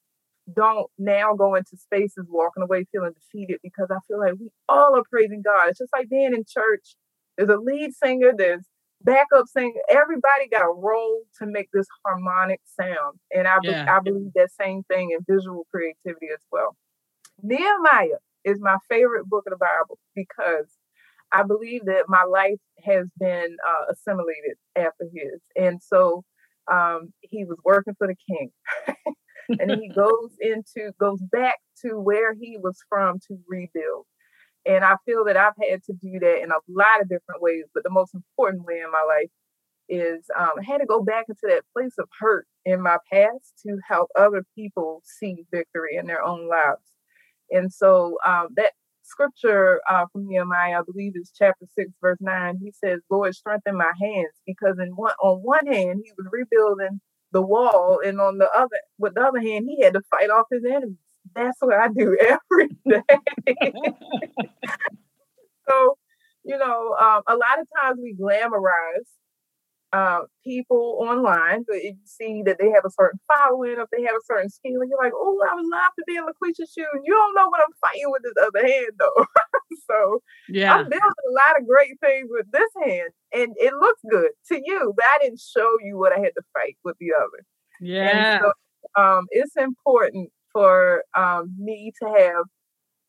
don't 0.55 0.87
now 0.99 1.35
go 1.35 1.55
into 1.55 1.77
spaces 1.77 2.27
walking 2.29 2.63
away 2.63 2.87
feeling 2.91 3.13
defeated 3.13 3.61
because 3.63 3.89
I 3.91 3.99
feel 4.07 4.19
like 4.19 4.35
we 4.41 4.49
all 4.69 4.97
are 4.97 5.03
praising 5.11 5.43
God. 5.43 5.69
It's 5.69 5.79
just 5.79 5.93
like 5.95 6.09
being 6.09 6.35
in 6.35 6.45
church. 6.49 6.97
There's 7.37 7.51
a 7.51 7.57
lead 7.57 7.93
singer, 7.95 8.33
there's 8.37 8.65
backup 9.03 9.47
singer. 9.47 9.81
Everybody 9.91 10.49
got 10.51 10.63
a 10.63 10.73
role 10.73 11.23
to 11.39 11.47
make 11.47 11.69
this 11.73 11.87
harmonic 12.05 12.61
sound. 12.81 13.19
And 13.33 13.47
I, 13.47 13.59
yeah. 13.65 13.85
be- 13.85 13.91
I 13.91 14.01
believe 14.01 14.33
that 14.35 14.51
same 14.59 14.83
thing 14.85 15.11
in 15.11 15.25
visual 15.33 15.67
creativity 15.71 16.29
as 16.33 16.43
well. 16.51 16.77
Nehemiah 17.43 18.19
is 18.45 18.59
my 18.61 18.77
favorite 18.89 19.27
book 19.27 19.45
of 19.47 19.53
the 19.53 19.57
Bible 19.59 19.99
because 20.15 20.67
I 21.31 21.43
believe 21.43 21.85
that 21.85 22.05
my 22.09 22.25
life 22.25 22.61
has 22.85 23.07
been 23.19 23.57
uh, 23.67 23.93
assimilated 23.93 24.57
after 24.77 25.05
his. 25.13 25.41
And 25.57 25.81
so 25.83 26.25
um, 26.71 27.13
he 27.21 27.45
was 27.45 27.59
working 27.65 27.95
for 27.99 28.07
the 28.07 28.17
king. 28.29 28.51
and 29.49 29.71
he 29.71 29.89
goes 29.95 30.33
into 30.41 30.93
goes 31.01 31.21
back 31.33 31.57
to 31.85 31.99
where 31.99 32.35
he 32.35 32.59
was 32.63 32.79
from 32.89 33.19
to 33.29 33.39
rebuild. 33.49 34.07
And 34.67 34.85
I 34.85 34.97
feel 35.07 35.25
that 35.25 35.37
I've 35.37 35.55
had 35.71 35.83
to 35.85 35.93
do 35.95 36.19
that 36.21 36.43
in 36.43 36.51
a 36.51 36.61
lot 36.69 37.01
of 37.01 37.09
different 37.09 37.41
ways, 37.41 37.65
but 37.73 37.85
the 37.85 37.91
most 37.91 38.15
important 38.15 38.67
way 38.67 38.81
in 38.85 38.91
my 38.91 39.05
life 39.07 39.31
is 39.89 40.27
um, 40.39 40.51
I 40.59 40.65
had 40.65 40.79
to 40.79 40.87
go 40.87 41.03
back 41.03 41.27
into 41.29 41.47
that 41.49 41.63
place 41.73 41.95
of 41.99 42.09
hurt 42.21 42.47
in 42.67 42.83
my 42.83 42.99
past 43.11 43.55
to 43.67 43.79
help 43.89 44.11
other 44.19 44.45
people 44.55 45.03
see 45.05 45.47
victory 45.51 45.97
in 45.97 46.07
their 46.07 46.23
own 46.23 46.49
lives. 46.49 46.83
And 47.51 47.73
so 47.73 48.19
um, 48.27 48.49
that 48.57 48.73
scripture 49.09 49.81
uh, 49.91 50.07
from 50.13 50.29
Nehemiah, 50.29 50.81
I 50.81 50.83
believe 50.83 51.13
is 51.17 51.33
chapter 51.37 51.67
six, 51.75 51.91
verse 52.01 52.19
nine. 52.21 52.59
He 52.63 52.73
says, 52.73 53.01
"Lord, 53.11 53.35
strengthen 53.35 53.77
my 53.77 53.93
hands," 54.01 54.35
because 54.47 54.79
in 54.79 54.91
one 54.97 55.15
on 55.23 55.39
one 55.39 55.67
hand 55.67 56.03
he 56.05 56.13
was 56.17 56.27
rebuilding 56.31 57.01
the 57.33 57.43
wall, 57.43 58.01
and 58.05 58.21
on 58.21 58.39
the 58.39 58.49
other, 58.57 58.79
with 58.99 59.15
the 59.15 59.23
other 59.23 59.41
hand, 59.41 59.67
he 59.69 59.83
had 59.83 59.95
to 59.95 60.03
fight 60.11 60.31
off 60.31 60.47
his 60.51 60.65
enemies. 60.65 60.97
That's 61.35 61.59
what 61.61 61.77
I 61.77 61.89
do 61.89 62.17
every 62.51 62.69
day. 62.89 63.73
so, 65.69 65.99
you 66.45 66.57
know, 66.59 66.97
um, 67.01 67.23
a 67.27 67.37
lot 67.37 67.61
of 67.61 67.67
times 67.81 67.99
we 68.03 68.15
glamorize 68.15 69.09
uh, 69.93 70.21
people 70.45 70.99
online, 71.01 71.65
but 71.67 71.83
you 71.83 71.97
see 72.05 72.43
that 72.45 72.59
they 72.59 72.71
have 72.71 72.85
a 72.85 72.91
certain 72.91 73.19
following, 73.27 73.77
if 73.79 73.89
they 73.91 74.03
have 74.03 74.17
a 74.17 74.25
certain 74.27 74.51
skill, 74.51 74.81
and 74.81 74.91
you're 74.91 75.03
like, 75.03 75.13
oh, 75.15 75.41
I 75.51 75.55
would 75.55 75.65
love 75.65 75.93
to 75.99 76.05
be 76.07 76.17
in 76.17 76.25
LaQuisha's 76.25 76.73
shoes. 76.73 77.03
You 77.05 77.15
don't 77.15 77.35
know 77.35 77.49
what 77.49 77.61
I'm 77.61 77.75
fighting 77.81 78.11
with 78.11 78.23
this 78.23 78.45
other 78.45 78.67
hand, 78.67 78.93
though. 78.99 79.25
so 79.91 80.23
yeah, 80.49 80.75
I'm 80.75 80.89
building 80.89 81.01
a 81.01 81.33
lot 81.33 81.61
of 81.61 81.67
great 81.67 81.99
things 82.01 82.29
with 82.31 82.51
this 82.53 82.71
hand, 82.85 83.11
and 83.33 83.55
it 83.57 83.73
looks 83.75 84.01
good 84.11 84.31
to 84.49 84.61
you, 84.63 84.93
but 84.95 85.05
I 85.05 85.25
didn't 85.25 85.41
show 85.41 85.77
you 85.83 85.99
what 85.99 86.13
I 86.13 86.21
had 86.21 86.33
to 86.37 86.43
fight 86.53 86.77
with 86.85 86.97
the 87.01 87.13
other. 87.17 87.45
Yeah. 87.81 88.41
So, 88.41 88.53
um, 89.01 89.27
it's 89.31 89.57
important 89.57 90.31
for 90.53 91.05
um, 91.17 91.55
me 91.59 91.93
to 92.03 92.09
have 92.09 92.45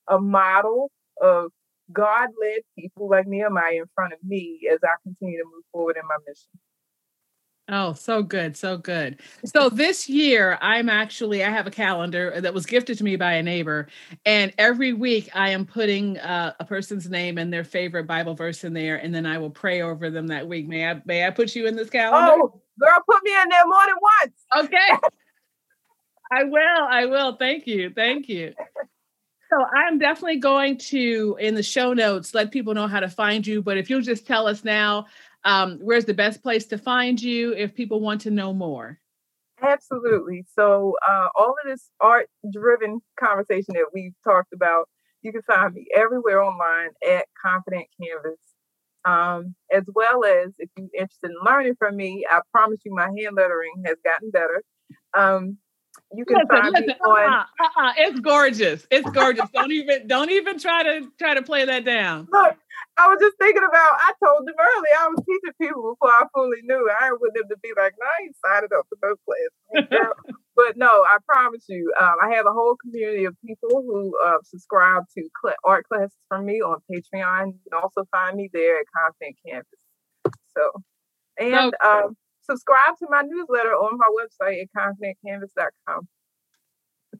a 0.07 0.19
model 0.21 0.91
of 1.21 1.51
God 1.91 2.29
led 2.41 2.61
people 2.77 3.09
like 3.09 3.27
Nehemiah 3.27 3.73
in 3.73 3.85
front 3.95 4.13
of 4.13 4.19
me 4.23 4.67
as 4.71 4.79
I 4.83 4.95
continue 5.03 5.37
to 5.37 5.45
move 5.45 5.63
forward 5.71 5.97
in 5.97 6.07
my 6.07 6.17
mission. 6.27 6.49
Oh, 7.71 7.93
so 7.93 8.23
good, 8.23 8.57
so 8.57 8.77
good. 8.77 9.19
So 9.45 9.69
this 9.69 10.09
year, 10.09 10.57
I'm 10.59 10.89
actually 10.89 11.43
I 11.43 11.51
have 11.51 11.67
a 11.67 11.71
calendar 11.71 12.41
that 12.41 12.51
was 12.51 12.65
gifted 12.65 12.97
to 12.97 13.03
me 13.03 13.15
by 13.15 13.33
a 13.33 13.43
neighbor, 13.43 13.87
and 14.25 14.51
every 14.57 14.93
week 14.93 15.29
I 15.35 15.49
am 15.49 15.67
putting 15.67 16.17
uh, 16.17 16.53
a 16.59 16.65
person's 16.65 17.07
name 17.09 17.37
and 17.37 17.53
their 17.53 17.63
favorite 17.63 18.07
Bible 18.07 18.33
verse 18.33 18.63
in 18.63 18.73
there, 18.73 18.95
and 18.95 19.13
then 19.13 19.27
I 19.27 19.37
will 19.37 19.51
pray 19.51 19.83
over 19.83 20.09
them 20.09 20.27
that 20.27 20.47
week. 20.47 20.67
May 20.67 20.89
I 20.89 21.01
may 21.05 21.27
I 21.27 21.29
put 21.29 21.55
you 21.55 21.67
in 21.67 21.75
this 21.75 21.91
calendar? 21.91 22.41
Oh, 22.41 22.61
girl, 22.79 23.03
put 23.07 23.23
me 23.23 23.33
in 23.39 23.49
there 23.49 23.65
more 23.65 23.85
than 23.85 23.95
once. 24.21 24.65
Okay. 24.65 25.09
I 26.31 26.43
will. 26.45 26.87
I 26.89 27.05
will. 27.05 27.35
Thank 27.35 27.67
you. 27.67 27.91
Thank 27.95 28.29
you. 28.29 28.53
So 29.49 29.65
I'm 29.73 29.97
definitely 29.97 30.37
going 30.37 30.77
to 30.77 31.37
in 31.39 31.55
the 31.55 31.63
show 31.63 31.93
notes 31.93 32.35
let 32.35 32.51
people 32.51 32.75
know 32.75 32.87
how 32.87 32.99
to 32.99 33.09
find 33.09 33.45
you. 33.45 33.61
But 33.61 33.77
if 33.77 33.89
you'll 33.89 34.01
just 34.01 34.27
tell 34.27 34.47
us 34.47 34.63
now 34.63 35.07
um, 35.43 35.79
where's 35.81 36.05
the 36.05 36.13
best 36.13 36.43
place 36.43 36.65
to 36.67 36.77
find 36.77 37.21
you 37.21 37.53
if 37.53 37.73
people 37.73 37.99
want 37.99 38.21
to 38.21 38.31
know 38.31 38.53
more? 38.53 38.99
Absolutely. 39.61 40.45
So, 40.55 40.95
uh, 41.07 41.29
all 41.35 41.51
of 41.51 41.69
this 41.69 41.89
art 41.99 42.29
driven 42.51 43.01
conversation 43.19 43.73
that 43.73 43.87
we've 43.93 44.13
talked 44.23 44.53
about, 44.53 44.87
you 45.21 45.31
can 45.31 45.41
find 45.41 45.73
me 45.73 45.85
everywhere 45.95 46.41
online 46.41 46.89
at 47.07 47.25
Confident 47.41 47.87
Canvas. 48.01 48.39
Um, 49.05 49.55
as 49.71 49.83
well 49.95 50.25
as 50.25 50.51
if 50.59 50.69
you're 50.77 50.87
interested 50.93 51.31
in 51.31 51.37
learning 51.45 51.75
from 51.79 51.95
me, 51.95 52.25
I 52.29 52.41
promise 52.51 52.79
you 52.85 52.93
my 52.93 53.05
hand 53.05 53.35
lettering 53.35 53.83
has 53.85 53.95
gotten 54.03 54.29
better. 54.29 54.61
Um, 55.13 55.57
you 56.13 56.25
can 56.25 56.37
listen, 56.37 56.47
find 56.49 56.73
listen, 56.73 56.87
me 56.87 56.93
on. 56.93 57.33
Uh-uh, 57.33 57.65
uh-uh, 57.65 57.93
it's 57.97 58.19
gorgeous. 58.19 58.87
It's 58.91 59.09
gorgeous. 59.11 59.49
don't 59.53 59.71
even 59.71 60.07
don't 60.07 60.31
even 60.31 60.59
try 60.59 60.83
to 60.83 61.07
try 61.17 61.33
to 61.33 61.41
play 61.41 61.65
that 61.65 61.85
down. 61.85 62.27
Look, 62.31 62.57
I 62.97 63.07
was 63.07 63.17
just 63.21 63.37
thinking 63.37 63.63
about. 63.63 63.91
I 63.99 64.13
told 64.23 64.47
them 64.47 64.55
earlier. 64.59 64.95
I 64.99 65.07
was 65.07 65.23
teaching 65.25 65.55
people 65.61 65.93
before 65.93 66.11
I 66.11 66.25
fully 66.33 66.61
knew. 66.63 66.89
I 66.99 67.11
want 67.11 67.33
them 67.35 67.47
to 67.49 67.57
be 67.61 67.69
like, 67.77 67.93
"No, 67.99 68.05
I 68.05 68.23
ain't 68.23 68.35
signed 68.45 68.73
up 68.77 68.87
for 68.89 68.97
those 69.01 69.17
classes." 69.25 70.13
but 70.55 70.77
no, 70.77 70.87
I 70.87 71.17
promise 71.27 71.65
you, 71.67 71.93
um, 71.99 72.15
I 72.21 72.35
have 72.35 72.45
a 72.45 72.51
whole 72.51 72.75
community 72.75 73.25
of 73.25 73.35
people 73.45 73.81
who 73.81 74.17
uh, 74.25 74.37
subscribe 74.43 75.03
to 75.17 75.29
cl- 75.41 75.55
art 75.63 75.87
classes 75.87 76.17
from 76.27 76.45
me 76.45 76.61
on 76.61 76.77
Patreon. 76.91 77.53
You 77.53 77.59
can 77.69 77.79
also 77.81 78.05
find 78.11 78.35
me 78.35 78.49
there 78.51 78.79
at 78.79 78.85
Confident 78.95 79.37
Canvas. 79.45 79.79
So, 80.55 80.71
and. 81.37 81.73
Um, 81.85 82.17
subscribe 82.49 82.97
to 82.99 83.07
my 83.09 83.21
newsletter 83.21 83.73
on 83.73 83.97
my 83.97 84.09
website 84.09 84.61
at 84.61 84.67
confidentcanvas.com. 84.75 86.07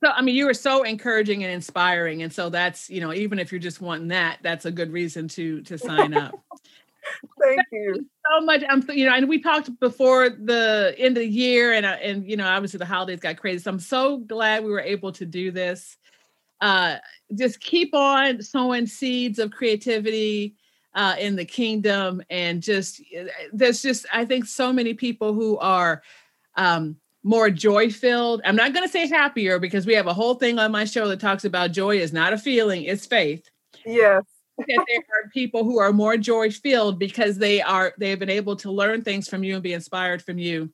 So, 0.04 0.12
I 0.12 0.22
mean, 0.22 0.36
you 0.36 0.46
were 0.46 0.54
so 0.54 0.84
encouraging 0.84 1.44
and 1.44 1.52
inspiring, 1.52 2.24
and 2.24 2.32
so 2.32 2.50
that's 2.50 2.90
you 2.90 3.02
know, 3.02 3.14
even 3.14 3.40
if 3.40 3.52
you're 3.52 3.60
just 3.60 3.82
wanting 3.82 4.10
that, 4.10 4.40
that's 4.42 4.66
a 4.66 4.72
good 4.72 4.92
reason 4.92 5.28
to 5.30 5.62
to 5.64 5.78
sign 5.78 6.14
up. 6.14 6.34
Thank 7.42 7.62
you 7.72 8.06
so 8.30 8.46
much. 8.46 8.64
I'm, 8.70 8.86
you 8.92 9.06
know, 9.06 9.16
and 9.16 9.28
we 9.28 9.42
talked 9.42 9.78
before 9.80 10.30
the 10.30 10.94
end 10.98 11.18
of 11.18 11.22
the 11.22 11.28
year, 11.28 11.74
and 11.74 11.86
and 11.86 12.30
you 12.30 12.38
know, 12.38 12.48
obviously 12.48 12.78
the 12.78 12.86
holidays 12.86 13.20
got 13.20 13.38
crazy. 13.38 13.60
So 13.64 13.72
I'm 13.72 13.80
so 13.80 14.18
glad 14.18 14.64
we 14.64 14.72
were 14.72 14.80
able 14.80 15.12
to 15.14 15.26
do 15.26 15.52
this. 15.52 15.98
Uh, 16.62 16.98
just 17.36 17.60
keep 17.60 17.94
on 17.94 18.42
sowing 18.42 18.86
seeds 18.86 19.40
of 19.40 19.52
creativity 19.52 20.56
uh, 20.96 21.16
in 21.20 21.36
the 21.36 21.46
kingdom 21.46 22.22
and 22.30 22.62
just 22.64 23.02
eh, 23.14 23.28
there's 23.54 23.82
just 23.82 24.06
i 24.12 24.26
think 24.26 24.46
so 24.46 24.74
many 24.74 24.94
people 24.94 25.34
who 25.34 25.58
are 25.60 26.02
um, 26.56 26.96
more 27.24 27.50
joy 27.50 27.90
filled 27.90 28.42
i'm 28.44 28.56
not 28.56 28.74
going 28.74 28.86
to 28.86 28.92
say 28.92 29.08
happier 29.08 29.60
because 29.60 29.86
we 29.86 29.94
have 29.94 30.08
a 30.08 30.14
whole 30.14 30.36
thing 30.36 30.58
on 30.60 30.72
my 30.72 30.86
show 30.86 31.08
that 31.08 31.20
talks 31.20 31.46
about 31.46 31.72
joy 31.72 31.98
is 31.98 32.14
not 32.14 32.34
a 32.34 32.38
feeling 32.38 32.84
it's 32.84 33.06
faith. 33.06 33.50
Yes. 33.86 34.24
That 34.60 34.86
there 34.90 35.00
are 35.00 35.30
people 35.34 35.64
who 35.64 35.80
are 35.80 35.94
more 35.94 36.18
joy 36.18 36.52
filled 36.52 37.00
because 37.00 37.38
they 37.38 37.62
are 37.62 37.94
they've 37.98 38.20
been 38.20 38.30
able 38.30 38.58
to 38.58 38.70
learn 38.70 39.04
things 39.04 39.30
from 39.30 39.42
you 39.42 39.54
and 39.54 39.64
be 39.64 39.72
inspired 39.72 40.22
from 40.22 40.38
you 40.38 40.70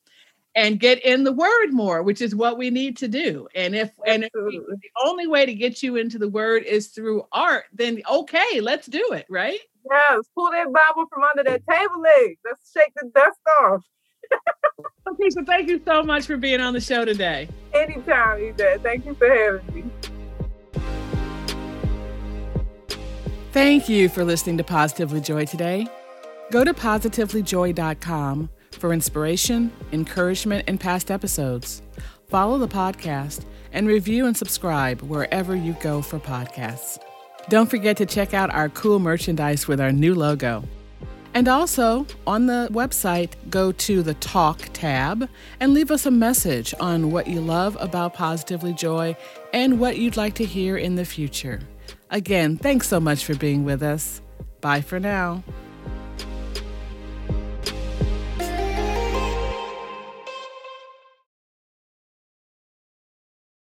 and 0.56 0.80
get 0.80 1.04
in 1.04 1.24
the 1.24 1.34
word 1.34 1.72
more 1.72 2.02
which 2.02 2.22
is 2.22 2.36
what 2.36 2.58
we 2.58 2.70
need 2.70 2.96
to 2.98 3.08
do 3.08 3.48
and 3.56 3.76
if 3.76 3.92
and 4.06 4.24
if 4.24 4.32
we, 4.34 4.58
the 4.58 4.90
only 5.06 5.28
way 5.28 5.46
to 5.46 5.54
get 5.54 5.84
you 5.84 5.96
into 5.96 6.18
the 6.18 6.30
word 6.30 6.64
is 6.64 6.88
through 6.88 7.26
art 7.32 7.66
then 7.74 8.02
okay 8.10 8.62
let's 8.62 8.88
do 8.88 9.10
it 9.12 9.26
right 9.30 9.60
Yes, 9.90 10.26
pull 10.34 10.52
that 10.52 10.66
Bible 10.66 11.08
from 11.10 11.24
under 11.24 11.44
that 11.44 11.62
table 11.70 12.02
leg. 12.02 12.38
Let's 12.44 12.72
shake 12.72 12.92
the 12.96 13.12
dust 13.14 13.40
off. 13.62 13.84
okay, 15.08 15.30
so 15.30 15.44
thank 15.46 15.70
you 15.70 15.80
so 15.86 16.02
much 16.02 16.26
for 16.26 16.38
being 16.38 16.60
on 16.60 16.74
the 16.74 16.82
show 16.82 17.06
today. 17.06 17.48
Anytime, 17.74 18.42
Yvette. 18.42 18.82
Thank 18.82 19.06
you 19.06 19.14
for 19.14 19.30
having 19.30 19.76
me. 19.76 19.84
Thank 23.52 23.88
you 23.88 24.10
for 24.10 24.26
listening 24.26 24.58
to 24.58 24.64
Positively 24.64 25.22
Joy 25.22 25.46
today. 25.46 25.88
Go 26.52 26.64
to 26.64 26.74
positivelyjoy.com 26.74 28.50
for 28.86 28.94
inspiration, 28.94 29.72
encouragement, 29.94 30.64
and 30.68 30.80
past 30.80 31.10
episodes. 31.10 31.82
Follow 32.28 32.60
the 32.60 32.68
podcast 32.68 33.44
and 33.72 33.88
review 33.88 34.28
and 34.28 34.38
subscribe 34.38 35.02
wherever 35.02 35.56
you 35.56 35.76
go 35.82 36.04
for 36.04 36.20
podcasts. 36.20 37.00
Don't 37.50 37.68
forget 37.68 37.98
to 37.98 38.06
check 38.06 38.36
out 38.36 38.54
our 38.54 38.70
cool 38.70 39.00
merchandise 39.00 39.68
with 39.68 39.82
our 39.82 39.92
new 39.92 40.14
logo. 40.14 40.64
And 41.34 41.48
also, 41.48 42.06
on 42.28 42.46
the 42.46 42.68
website, 42.72 43.32
go 43.50 43.72
to 43.72 44.04
the 44.04 44.14
Talk 44.14 44.70
tab 44.72 45.28
and 45.60 45.74
leave 45.74 45.90
us 45.90 46.06
a 46.06 46.12
message 46.12 46.76
on 46.80 47.10
what 47.10 47.26
you 47.26 47.42
love 47.42 47.76
about 47.80 48.14
Positively 48.14 48.74
Joy 48.74 49.18
and 49.52 49.80
what 49.80 49.98
you'd 49.98 50.16
like 50.16 50.36
to 50.36 50.46
hear 50.46 50.78
in 50.78 50.94
the 50.94 51.06
future. 51.06 51.60
Again, 52.12 52.56
thanks 52.56 52.88
so 52.88 53.00
much 53.00 53.26
for 53.26 53.34
being 53.34 53.66
with 53.66 53.82
us. 53.82 54.22
Bye 54.62 54.82
for 54.82 55.00
now. 55.00 55.44